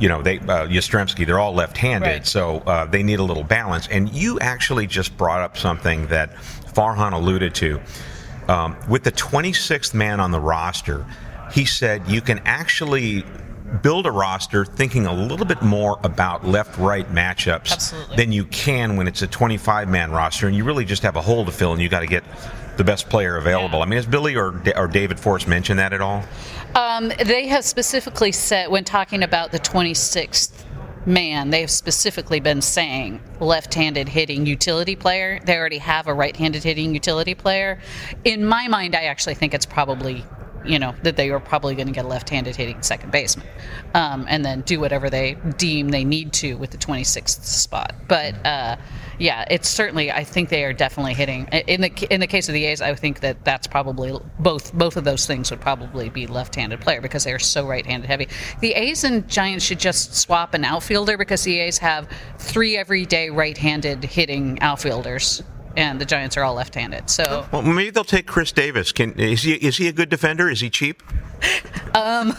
you 0.00 0.08
know, 0.08 0.22
they 0.22 0.38
uh, 0.38 0.66
Yastrzemski, 0.66 1.26
they're 1.26 1.38
all 1.38 1.52
left-handed, 1.52 2.06
Right. 2.06 2.26
so 2.26 2.60
uh, 2.60 2.86
they 2.86 3.02
need 3.02 3.18
a 3.18 3.22
little 3.22 3.44
balance. 3.44 3.86
And 3.88 4.08
you 4.10 4.38
actually 4.40 4.86
just 4.86 5.14
brought 5.18 5.42
up 5.42 5.58
something 5.58 6.06
that 6.06 6.34
Farhan 6.74 7.12
alluded 7.12 7.54
to. 7.56 7.78
Um, 8.48 8.76
with 8.88 9.04
the 9.04 9.12
26th 9.12 9.92
man 9.92 10.18
on 10.18 10.30
the 10.30 10.40
roster, 10.40 11.04
he 11.52 11.66
said 11.66 12.08
you 12.08 12.22
can 12.22 12.38
actually 12.46 13.24
build 13.82 14.06
a 14.06 14.10
roster 14.10 14.64
thinking 14.64 15.06
a 15.06 15.12
little 15.12 15.46
bit 15.46 15.62
more 15.62 15.98
about 16.02 16.46
left-right 16.46 17.12
matchups 17.12 17.72
Absolutely. 17.72 18.16
than 18.16 18.32
you 18.32 18.44
can 18.46 18.96
when 18.96 19.06
it's 19.06 19.22
a 19.22 19.28
25-man 19.28 20.10
roster, 20.10 20.46
and 20.46 20.56
you 20.56 20.64
really 20.64 20.84
just 20.84 21.02
have 21.02 21.16
a 21.16 21.22
hole 21.22 21.44
to 21.44 21.52
fill, 21.52 21.72
and 21.72 21.80
you 21.80 21.88
got 21.88 22.00
to 22.00 22.06
get 22.06 22.24
the 22.76 22.84
best 22.84 23.08
player 23.08 23.36
available. 23.36 23.82
I 23.82 23.84
mean, 23.84 23.96
has 23.96 24.06
Billy 24.06 24.36
or, 24.36 24.62
or 24.76 24.86
David 24.86 25.20
Forst 25.20 25.46
mentioned 25.46 25.78
that 25.78 25.92
at 25.92 26.00
all? 26.00 26.24
Um, 26.74 27.12
they 27.24 27.46
have 27.48 27.64
specifically 27.64 28.32
said 28.32 28.70
when 28.70 28.84
talking 28.84 29.22
about 29.22 29.52
the 29.52 29.58
26th 29.58 30.64
man, 31.06 31.50
they 31.50 31.60
have 31.60 31.70
specifically 31.70 32.40
been 32.40 32.62
saying 32.62 33.20
left-handed 33.40 34.08
hitting 34.08 34.46
utility 34.46 34.96
player. 34.96 35.40
They 35.44 35.56
already 35.56 35.78
have 35.78 36.06
a 36.06 36.14
right-handed 36.14 36.62
hitting 36.62 36.94
utility 36.94 37.34
player. 37.34 37.80
In 38.24 38.44
my 38.44 38.68
mind, 38.68 38.94
I 38.94 39.04
actually 39.04 39.34
think 39.34 39.54
it's 39.54 39.66
probably 39.66 40.24
you 40.64 40.78
know 40.78 40.94
that 41.02 41.16
they 41.16 41.30
are 41.30 41.40
probably 41.40 41.74
going 41.74 41.86
to 41.86 41.92
get 41.92 42.04
a 42.04 42.08
left-handed 42.08 42.56
hitting 42.56 42.82
second 42.82 43.12
baseman, 43.12 43.46
um, 43.94 44.26
and 44.28 44.44
then 44.44 44.60
do 44.62 44.80
whatever 44.80 45.10
they 45.10 45.36
deem 45.56 45.88
they 45.88 46.04
need 46.04 46.32
to 46.34 46.54
with 46.54 46.70
the 46.70 46.78
26th 46.78 47.44
spot. 47.44 47.94
But 48.08 48.34
uh, 48.46 48.76
yeah, 49.18 49.44
it's 49.50 49.68
certainly. 49.68 50.10
I 50.10 50.24
think 50.24 50.48
they 50.48 50.64
are 50.64 50.72
definitely 50.72 51.14
hitting. 51.14 51.46
In 51.48 51.80
the 51.80 52.08
in 52.10 52.20
the 52.20 52.26
case 52.26 52.48
of 52.48 52.54
the 52.54 52.64
A's, 52.66 52.80
I 52.80 52.94
think 52.94 53.20
that 53.20 53.44
that's 53.44 53.66
probably 53.66 54.18
both 54.38 54.72
both 54.72 54.96
of 54.96 55.04
those 55.04 55.26
things 55.26 55.50
would 55.50 55.60
probably 55.60 56.08
be 56.08 56.26
left-handed 56.26 56.80
player 56.80 57.00
because 57.00 57.24
they 57.24 57.32
are 57.32 57.38
so 57.38 57.66
right-handed 57.66 58.06
heavy. 58.06 58.28
The 58.60 58.72
A's 58.72 59.04
and 59.04 59.28
Giants 59.28 59.64
should 59.64 59.80
just 59.80 60.14
swap 60.14 60.54
an 60.54 60.64
outfielder 60.64 61.16
because 61.18 61.42
the 61.44 61.60
A's 61.60 61.78
have 61.78 62.08
three 62.38 62.76
everyday 62.76 63.30
right-handed 63.30 64.04
hitting 64.04 64.60
outfielders 64.60 65.42
and 65.76 66.00
the 66.00 66.04
Giants 66.04 66.36
are 66.36 66.42
all 66.42 66.54
left-handed. 66.54 67.10
So 67.10 67.46
well, 67.52 67.62
maybe 67.62 67.90
they'll 67.90 68.04
take 68.04 68.26
Khris 68.26 68.52
Davis. 68.52 68.92
Can 68.92 69.12
is 69.18 69.42
he 69.42 69.54
is 69.54 69.76
he 69.76 69.88
a 69.88 69.92
good 69.92 70.08
defender? 70.08 70.48
Is 70.50 70.60
he 70.60 70.70
cheap? 70.70 71.02
Um, 71.92 72.36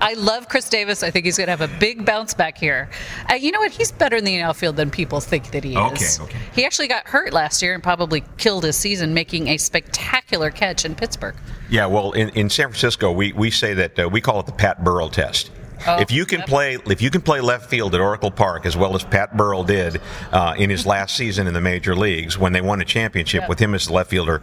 I 0.00 0.14
love 0.14 0.48
Khris 0.48 0.68
Davis. 0.68 1.02
I 1.02 1.10
think 1.10 1.24
he's 1.24 1.36
going 1.36 1.46
to 1.46 1.56
have 1.56 1.62
a 1.62 1.78
big 1.80 2.04
bounce 2.04 2.34
back 2.34 2.58
here. 2.58 2.88
Uh, 3.30 3.34
you 3.34 3.50
know 3.50 3.60
what? 3.60 3.72
He's 3.72 3.90
better 3.90 4.16
in 4.16 4.24
the 4.24 4.40
outfield 4.40 4.76
than 4.76 4.90
people 4.90 5.20
think 5.20 5.50
that 5.52 5.64
he 5.64 5.72
is. 5.72 6.20
Okay, 6.20 6.24
okay. 6.24 6.38
He 6.54 6.64
actually 6.64 6.88
got 6.88 7.08
hurt 7.08 7.32
last 7.32 7.62
year 7.62 7.74
and 7.74 7.82
probably 7.82 8.22
killed 8.36 8.64
his 8.64 8.76
season 8.76 9.14
making 9.14 9.48
a 9.48 9.56
spectacular 9.56 10.50
catch 10.50 10.84
in 10.84 10.94
Pittsburgh. 10.94 11.34
Yeah, 11.70 11.86
well, 11.86 12.12
in, 12.12 12.28
in 12.30 12.50
San 12.50 12.68
Francisco, 12.68 13.10
we, 13.10 13.32
we 13.32 13.50
say 13.50 13.74
that 13.74 13.98
uh, 13.98 14.08
we 14.08 14.20
call 14.20 14.40
it 14.40 14.46
the 14.46 14.52
Pat 14.52 14.84
Burrell 14.84 15.08
test. 15.08 15.50
Oh, 15.86 16.00
if 16.00 16.10
you 16.10 16.26
can 16.26 16.40
yep. 16.40 16.48
play, 16.48 16.78
if 16.86 17.00
you 17.02 17.10
can 17.10 17.20
play 17.22 17.40
left 17.40 17.70
field 17.70 17.94
at 17.94 18.00
Oracle 18.00 18.30
Park 18.30 18.66
as 18.66 18.76
well 18.76 18.94
as 18.94 19.04
Pat 19.04 19.36
Burrell 19.36 19.64
did 19.64 20.00
uh, 20.32 20.54
in 20.58 20.70
his 20.70 20.86
last 20.86 21.16
season 21.16 21.46
in 21.46 21.54
the 21.54 21.60
major 21.60 21.94
leagues 21.94 22.38
when 22.38 22.52
they 22.52 22.60
won 22.60 22.80
a 22.80 22.84
championship 22.84 23.42
Yep. 23.42 23.48
with 23.48 23.58
him 23.58 23.74
as 23.74 23.86
the 23.86 23.92
left 23.92 24.10
fielder, 24.10 24.42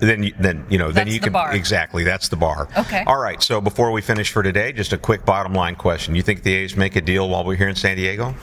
then 0.00 0.22
you, 0.24 0.34
then 0.38 0.66
you 0.68 0.78
know 0.78 0.86
then 0.90 1.06
That's 1.06 1.14
you 1.14 1.20
the 1.20 1.24
can 1.24 1.32
bar. 1.32 1.54
exactly 1.54 2.02
that's 2.04 2.28
the 2.28 2.36
bar. 2.36 2.68
Okay. 2.76 3.04
All 3.06 3.18
right. 3.18 3.42
So 3.42 3.60
before 3.60 3.90
we 3.92 4.00
finish 4.02 4.30
for 4.30 4.42
today, 4.42 4.72
just 4.72 4.92
a 4.92 4.98
quick 4.98 5.24
bottom 5.24 5.54
line 5.54 5.76
question: 5.76 6.14
You 6.14 6.22
think 6.22 6.42
the 6.42 6.52
A's 6.54 6.76
make 6.76 6.96
a 6.96 7.00
deal 7.00 7.28
while 7.28 7.44
we're 7.44 7.56
here 7.56 7.68
in 7.68 7.76
San 7.76 7.96
Diego? 7.96 8.34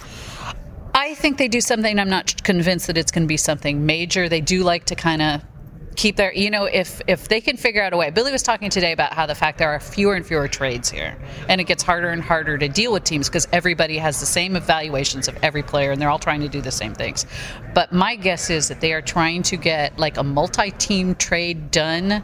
I 0.94 1.14
think 1.16 1.38
they 1.38 1.48
do 1.48 1.62
something. 1.62 2.00
I'm 2.00 2.10
not 2.10 2.42
convinced 2.44 2.88
that 2.88 2.98
it's 2.98 3.12
going 3.12 3.24
to 3.24 3.28
be 3.28 3.38
something 3.38 3.86
major. 3.86 4.28
They 4.30 4.42
do 4.42 4.64
like 4.64 4.86
to 4.86 4.96
kind 4.96 5.22
of 5.22 5.42
keep 5.96 6.16
their, 6.16 6.34
you 6.34 6.50
know, 6.50 6.66
if 6.66 7.02
if 7.08 7.28
they 7.28 7.42
can 7.42 7.58
figure 7.58 7.84
out 7.84 7.94
a 7.94 7.98
way. 7.98 8.10
Billy 8.10 8.32
was 8.32 8.44
talking 8.44 8.70
today 8.70 8.92
about 8.92 9.14
how 9.14 9.26
the 9.26 9.36
fact 9.36 9.58
there 9.58 9.70
are 9.70 9.80
fewer 9.80 10.16
and 10.16 10.26
fewer 10.26 10.48
trades 10.48 10.90
here, 10.90 11.18
and 11.50 11.60
it 11.62 11.66
gets 11.66 11.84
harder 11.84 12.10
and 12.10 12.22
harder 12.22 12.58
to 12.58 12.68
deal 12.68 12.94
with 12.94 13.04
teams 13.04 13.28
because 13.28 13.48
everybody 13.52 13.98
has 13.98 14.20
the 14.20 14.26
same 14.26 14.56
evaluations 14.56 15.28
of 15.28 15.38
every 15.44 15.64
player, 15.64 15.92
and 15.92 16.02
they're 16.02 16.10
all 16.10 16.20
trying 16.20 16.42
to 16.42 16.50
do 16.50 16.62
the 16.62 16.72
same 16.72 16.94
things. 16.94 17.26
But 17.74 17.92
my 17.92 18.16
guess 18.16 18.50
is 18.50 18.68
that 18.70 18.82
they 18.82 18.94
are 18.94 19.02
trying 19.02 19.44
to 19.44 19.58
get 19.58 19.98
like 19.98 20.18
a 20.18 20.24
multi-team 20.24 21.16
trade 21.16 21.72
done 21.72 22.24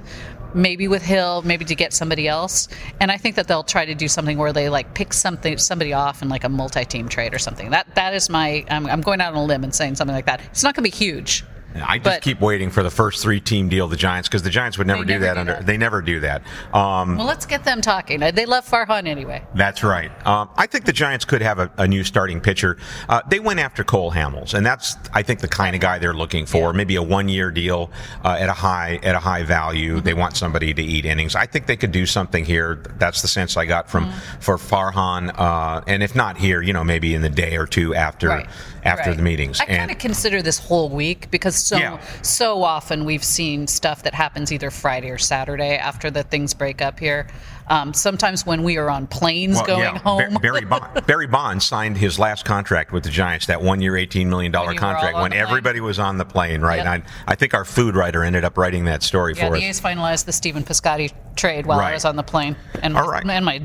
maybe 0.54 0.88
with 0.88 1.04
Hill, 1.04 1.42
maybe 1.44 1.66
to 1.66 1.76
get 1.76 1.94
somebody 1.94 2.28
else. 2.28 2.68
And 3.00 3.12
I 3.12 3.18
think 3.18 3.36
that 3.36 3.48
they'll 3.48 3.64
try 3.64 3.86
to 3.86 3.94
do 3.94 4.08
something 4.08 4.38
where 4.38 4.54
they 4.54 4.70
like 4.70 4.94
pick 4.94 5.14
something 5.14 5.58
somebody 5.58 5.94
off 5.94 6.22
in 6.22 6.30
like 6.30 6.44
a 6.44 6.50
multi-team 6.50 7.10
trade 7.10 7.34
or 7.34 7.40
something. 7.40 7.70
That 7.72 7.94
that 7.96 8.14
is 8.14 8.30
my 8.30 8.66
I'm, 8.70 8.88
I'm 8.88 9.02
going 9.02 9.22
out 9.22 9.34
on 9.34 9.40
a 9.40 9.46
limb 9.46 9.64
and 9.64 9.76
saying 9.76 9.96
something 9.96 10.16
like 10.16 10.26
that. 10.26 10.42
It's 10.52 10.64
not 10.64 10.74
going 10.74 10.90
to 10.90 10.92
be 10.92 10.96
huge. 10.96 11.44
I 11.82 11.98
just 11.98 12.04
But- 12.04 12.22
keep 12.22 12.40
waiting 12.42 12.70
for 12.70 12.84
the 12.84 12.90
first 12.92 13.22
three 13.22 13.40
team 13.40 13.70
deal, 13.70 13.88
the 13.88 13.96
Giants, 13.98 14.28
because 14.28 14.44
the 14.44 14.50
Giants 14.50 14.78
would 14.78 14.88
never 14.88 15.04
do 15.04 15.14
never 15.14 15.26
that 15.26 15.34
do 15.36 15.40
under. 15.40 15.54
that. 15.54 15.66
They 15.66 15.78
never 15.78 16.02
do 16.02 16.20
that. 16.22 16.42
Um, 16.74 17.18
Well, 17.18 17.26
let's 17.28 17.46
get 17.46 17.64
them 17.64 17.82
talking. 17.82 18.20
They 18.20 18.46
love 18.46 18.68
Farhan 18.68 19.08
anyway. 19.08 19.44
That's 19.56 19.84
right. 19.84 20.12
Um, 20.28 20.50
I 20.58 20.66
think 20.68 20.86
the 20.86 20.94
Giants 20.94 21.26
could 21.26 21.42
have 21.42 21.60
a, 21.60 21.70
a 21.78 21.88
new 21.88 22.04
starting 22.04 22.40
pitcher. 22.42 22.78
Uh, 23.10 23.22
they 23.30 23.40
went 23.40 23.60
after 23.60 23.84
Cole 23.84 24.12
Hamels, 24.12 24.54
and 24.54 24.66
that's 24.66 24.96
I 25.14 25.22
think 25.24 25.40
the 25.40 25.48
kind 25.48 25.76
of 25.76 25.82
guy 25.82 26.00
they're 26.00 26.14
looking 26.14 26.46
for. 26.46 26.74
Maybe 26.74 26.96
a 26.96 27.04
one-year 27.04 27.52
deal 27.52 27.92
uh, 28.24 28.38
at 28.40 28.50
a 28.50 28.54
high 28.54 29.00
at 29.04 29.16
a 29.16 29.20
high 29.20 29.44
value. 29.44 29.96
Mm-hmm. 29.98 30.06
They 30.06 30.14
want 30.14 30.36
somebody 30.38 30.74
to 30.74 30.82
eat 30.84 31.06
innings. 31.06 31.36
I 31.36 31.46
think 31.46 31.66
they 31.68 31.76
could 31.78 31.92
do 31.92 32.06
something 32.06 32.46
here. 32.46 32.84
That's 32.98 33.22
the 33.22 33.28
sense 33.28 33.58
I 33.58 33.66
got 33.66 33.90
from 33.90 34.06
Mm-hmm. 34.08 34.40
for 34.40 34.58
Farhan, 34.58 35.34
uh, 35.38 35.82
and 35.88 36.02
if 36.04 36.16
not 36.16 36.38
here, 36.38 36.62
you 36.62 36.72
know, 36.74 36.84
maybe 36.84 37.14
in 37.14 37.22
the 37.22 37.30
day 37.30 37.58
or 37.58 37.66
two 37.66 37.94
after 37.96 38.30
Right. 38.30 38.48
after 38.86 39.10
Right. 39.10 39.18
the 39.18 39.24
meetings. 39.24 39.60
I 39.60 39.66
kind 39.66 39.92
of 39.92 39.98
consider 39.98 40.42
this 40.42 40.60
whole 40.60 40.90
week 40.90 41.30
because 41.32 41.56
so 41.68 41.78
Yeah. 41.78 42.00
so 42.22 42.64
often 42.64 43.06
we've 43.06 43.24
seen 43.24 43.68
stuff 43.68 44.04
that 44.04 44.14
happens 44.14 44.52
either 44.52 44.72
Friday 44.72 45.10
or 45.10 45.18
Saturday 45.18 45.76
after 45.78 46.10
the 46.10 46.24
things 46.24 46.54
break 46.54 46.82
up 46.82 47.00
here. 47.00 47.28
Um, 47.70 47.94
sometimes 47.94 48.46
when 48.46 48.64
we 48.64 48.78
are 48.78 48.90
on 48.90 49.08
planes 49.08 49.58
Well, 49.58 49.66
going 49.66 49.80
yeah, 49.82 49.98
home, 50.00 50.34
Ba- 50.36 50.40
Barry 50.40 50.64
Bond, 50.64 51.06
Barry 51.06 51.28
Bonds 51.28 51.66
signed 51.66 51.98
his 51.98 52.18
last 52.18 52.46
contract 52.46 52.94
with 52.94 53.04
the 53.04 53.10
Giants, 53.10 53.48
that 53.48 53.62
one-year, 53.62 53.98
eighteen 53.98 54.30
million 54.30 54.54
dollar 54.54 54.68
When 54.68 54.76
you 54.76 54.82
were 54.82 54.88
all 54.88 54.94
contract, 54.94 55.16
on 55.16 55.22
when 55.24 55.32
the 55.32 55.36
plane. 55.36 55.48
everybody 55.50 55.82
was 55.82 56.00
on 56.00 56.18
the 56.18 56.24
plane, 56.24 56.62
right? 56.62 56.78
Yep. 56.78 56.86
And 56.86 57.04
I, 57.04 57.32
I 57.32 57.36
think 57.36 57.54
our 57.54 57.66
food 57.66 57.96
writer 57.98 58.24
ended 58.24 58.46
up 58.46 58.58
writing 58.58 58.86
that 58.86 59.04
story 59.04 59.34
yeah, 59.36 59.48
for 59.50 59.52
the 59.52 59.58
us. 59.58 59.64
A's 59.66 59.82
finalized 59.82 60.24
the 60.24 60.32
Stephen 60.32 60.64
Piscotty 60.64 61.12
trade 61.36 61.66
while 61.66 61.80
Right. 61.80 61.90
I 61.92 61.94
was 61.94 62.06
on 62.06 62.16
the 62.16 62.24
plane, 62.24 62.56
and 62.82 62.96
All 62.96 63.10
right. 63.10 63.26
and 63.30 63.46
my 63.46 63.62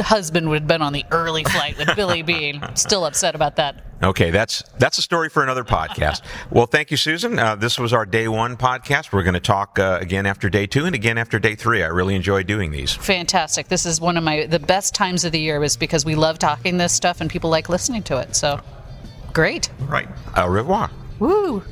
husband 0.00 0.48
would 0.48 0.60
have 0.62 0.66
been 0.66 0.80
on 0.80 0.94
the 0.94 1.04
early 1.10 1.44
flight 1.44 1.76
with 1.76 1.94
Billy 1.94 2.22
Beane. 2.22 2.62
Still 2.74 3.04
upset 3.04 3.34
about 3.34 3.56
that. 3.56 3.84
Okay, 4.02 4.30
that's 4.30 4.64
that's 4.78 4.98
a 4.98 5.02
story 5.02 5.28
for 5.28 5.44
another 5.44 5.62
podcast. 5.62 6.22
well, 6.50 6.66
thank 6.66 6.90
you, 6.90 6.96
Susan. 6.96 7.38
Uh, 7.38 7.54
this 7.54 7.78
was 7.78 7.92
our 7.92 8.04
day 8.04 8.26
one 8.26 8.56
podcast. 8.56 9.12
We're 9.12 9.22
going 9.22 9.34
to 9.34 9.40
talk 9.40 9.78
uh, 9.78 9.98
again 10.00 10.26
after 10.26 10.50
day 10.50 10.66
two 10.66 10.86
and 10.86 10.94
again 10.94 11.18
after 11.18 11.38
day 11.38 11.54
three. 11.54 11.84
I 11.84 11.86
really 11.86 12.16
enjoy 12.16 12.42
doing 12.42 12.72
these. 12.72 12.92
Fantastic. 12.92 13.68
This 13.68 13.86
is 13.86 14.00
one 14.00 14.16
of 14.16 14.24
my 14.24 14.46
the 14.46 14.58
best 14.58 14.94
times 14.94 15.24
of 15.24 15.30
the 15.30 15.38
year 15.38 15.62
is 15.62 15.76
because 15.76 16.04
we 16.04 16.16
love 16.16 16.40
talking 16.40 16.78
this 16.78 16.92
stuff 16.92 17.20
and 17.20 17.30
people 17.30 17.48
like 17.48 17.68
listening 17.68 18.02
to 18.04 18.18
it. 18.18 18.34
So 18.34 18.60
great. 19.32 19.70
Right. 19.82 20.08
Au 20.36 20.48
revoir. 20.48 20.90
Woo. 21.20 21.62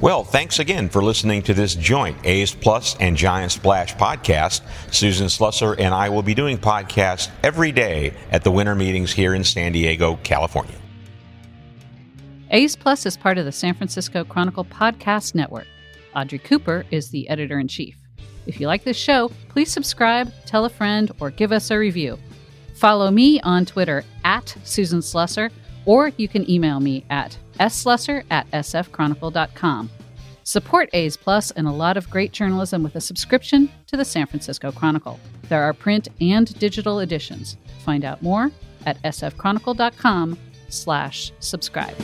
Well, 0.00 0.24
thanks 0.24 0.58
again 0.58 0.88
for 0.88 1.02
listening 1.02 1.42
to 1.42 1.54
this 1.54 1.74
joint 1.74 2.16
A's 2.24 2.54
Plus 2.54 2.96
and 2.98 3.16
Giant 3.16 3.52
Splash 3.52 3.94
podcast. 3.96 4.62
Susan 4.92 5.26
Slusser 5.26 5.78
and 5.78 5.94
I 5.94 6.08
will 6.08 6.22
be 6.22 6.34
doing 6.34 6.56
podcasts 6.58 7.30
every 7.42 7.72
day 7.72 8.14
at 8.30 8.42
the 8.42 8.50
winter 8.50 8.74
meetings 8.74 9.12
here 9.12 9.34
in 9.34 9.44
San 9.44 9.72
Diego, 9.72 10.18
California. 10.22 10.76
A's 12.54 12.76
Plus 12.76 13.04
is 13.04 13.16
part 13.16 13.36
of 13.36 13.46
the 13.46 13.50
San 13.50 13.74
Francisco 13.74 14.22
Chronicle 14.22 14.64
Podcast 14.64 15.34
Network. 15.34 15.66
Audrey 16.14 16.38
Cooper 16.38 16.84
is 16.92 17.10
the 17.10 17.28
editor 17.28 17.58
in 17.58 17.66
chief. 17.66 17.98
If 18.46 18.60
you 18.60 18.68
like 18.68 18.84
this 18.84 18.96
show, 18.96 19.32
please 19.48 19.72
subscribe, 19.72 20.32
tell 20.46 20.64
a 20.64 20.70
friend, 20.70 21.10
or 21.18 21.30
give 21.30 21.50
us 21.50 21.72
a 21.72 21.78
review. 21.78 22.16
Follow 22.76 23.10
me 23.10 23.40
on 23.40 23.66
Twitter 23.66 24.04
at 24.22 24.56
Susan 24.62 25.00
Slusser, 25.00 25.50
or 25.84 26.12
you 26.16 26.28
can 26.28 26.48
email 26.48 26.78
me 26.78 27.04
at 27.10 27.36
slusser 27.58 28.22
at 28.30 28.48
sfchronicle.com. 28.52 29.90
Support 30.44 30.90
A's 30.92 31.16
Plus 31.16 31.50
and 31.50 31.66
a 31.66 31.72
lot 31.72 31.96
of 31.96 32.08
great 32.08 32.30
journalism 32.30 32.84
with 32.84 32.94
a 32.94 33.00
subscription 33.00 33.68
to 33.88 33.96
the 33.96 34.04
San 34.04 34.28
Francisco 34.28 34.70
Chronicle. 34.70 35.18
There 35.48 35.64
are 35.64 35.72
print 35.72 36.06
and 36.20 36.56
digital 36.60 37.00
editions. 37.00 37.56
Find 37.84 38.04
out 38.04 38.22
more 38.22 38.52
at 38.86 39.02
sfchronicle.com 39.02 40.38
slash 40.68 41.32
subscribe. 41.40 41.96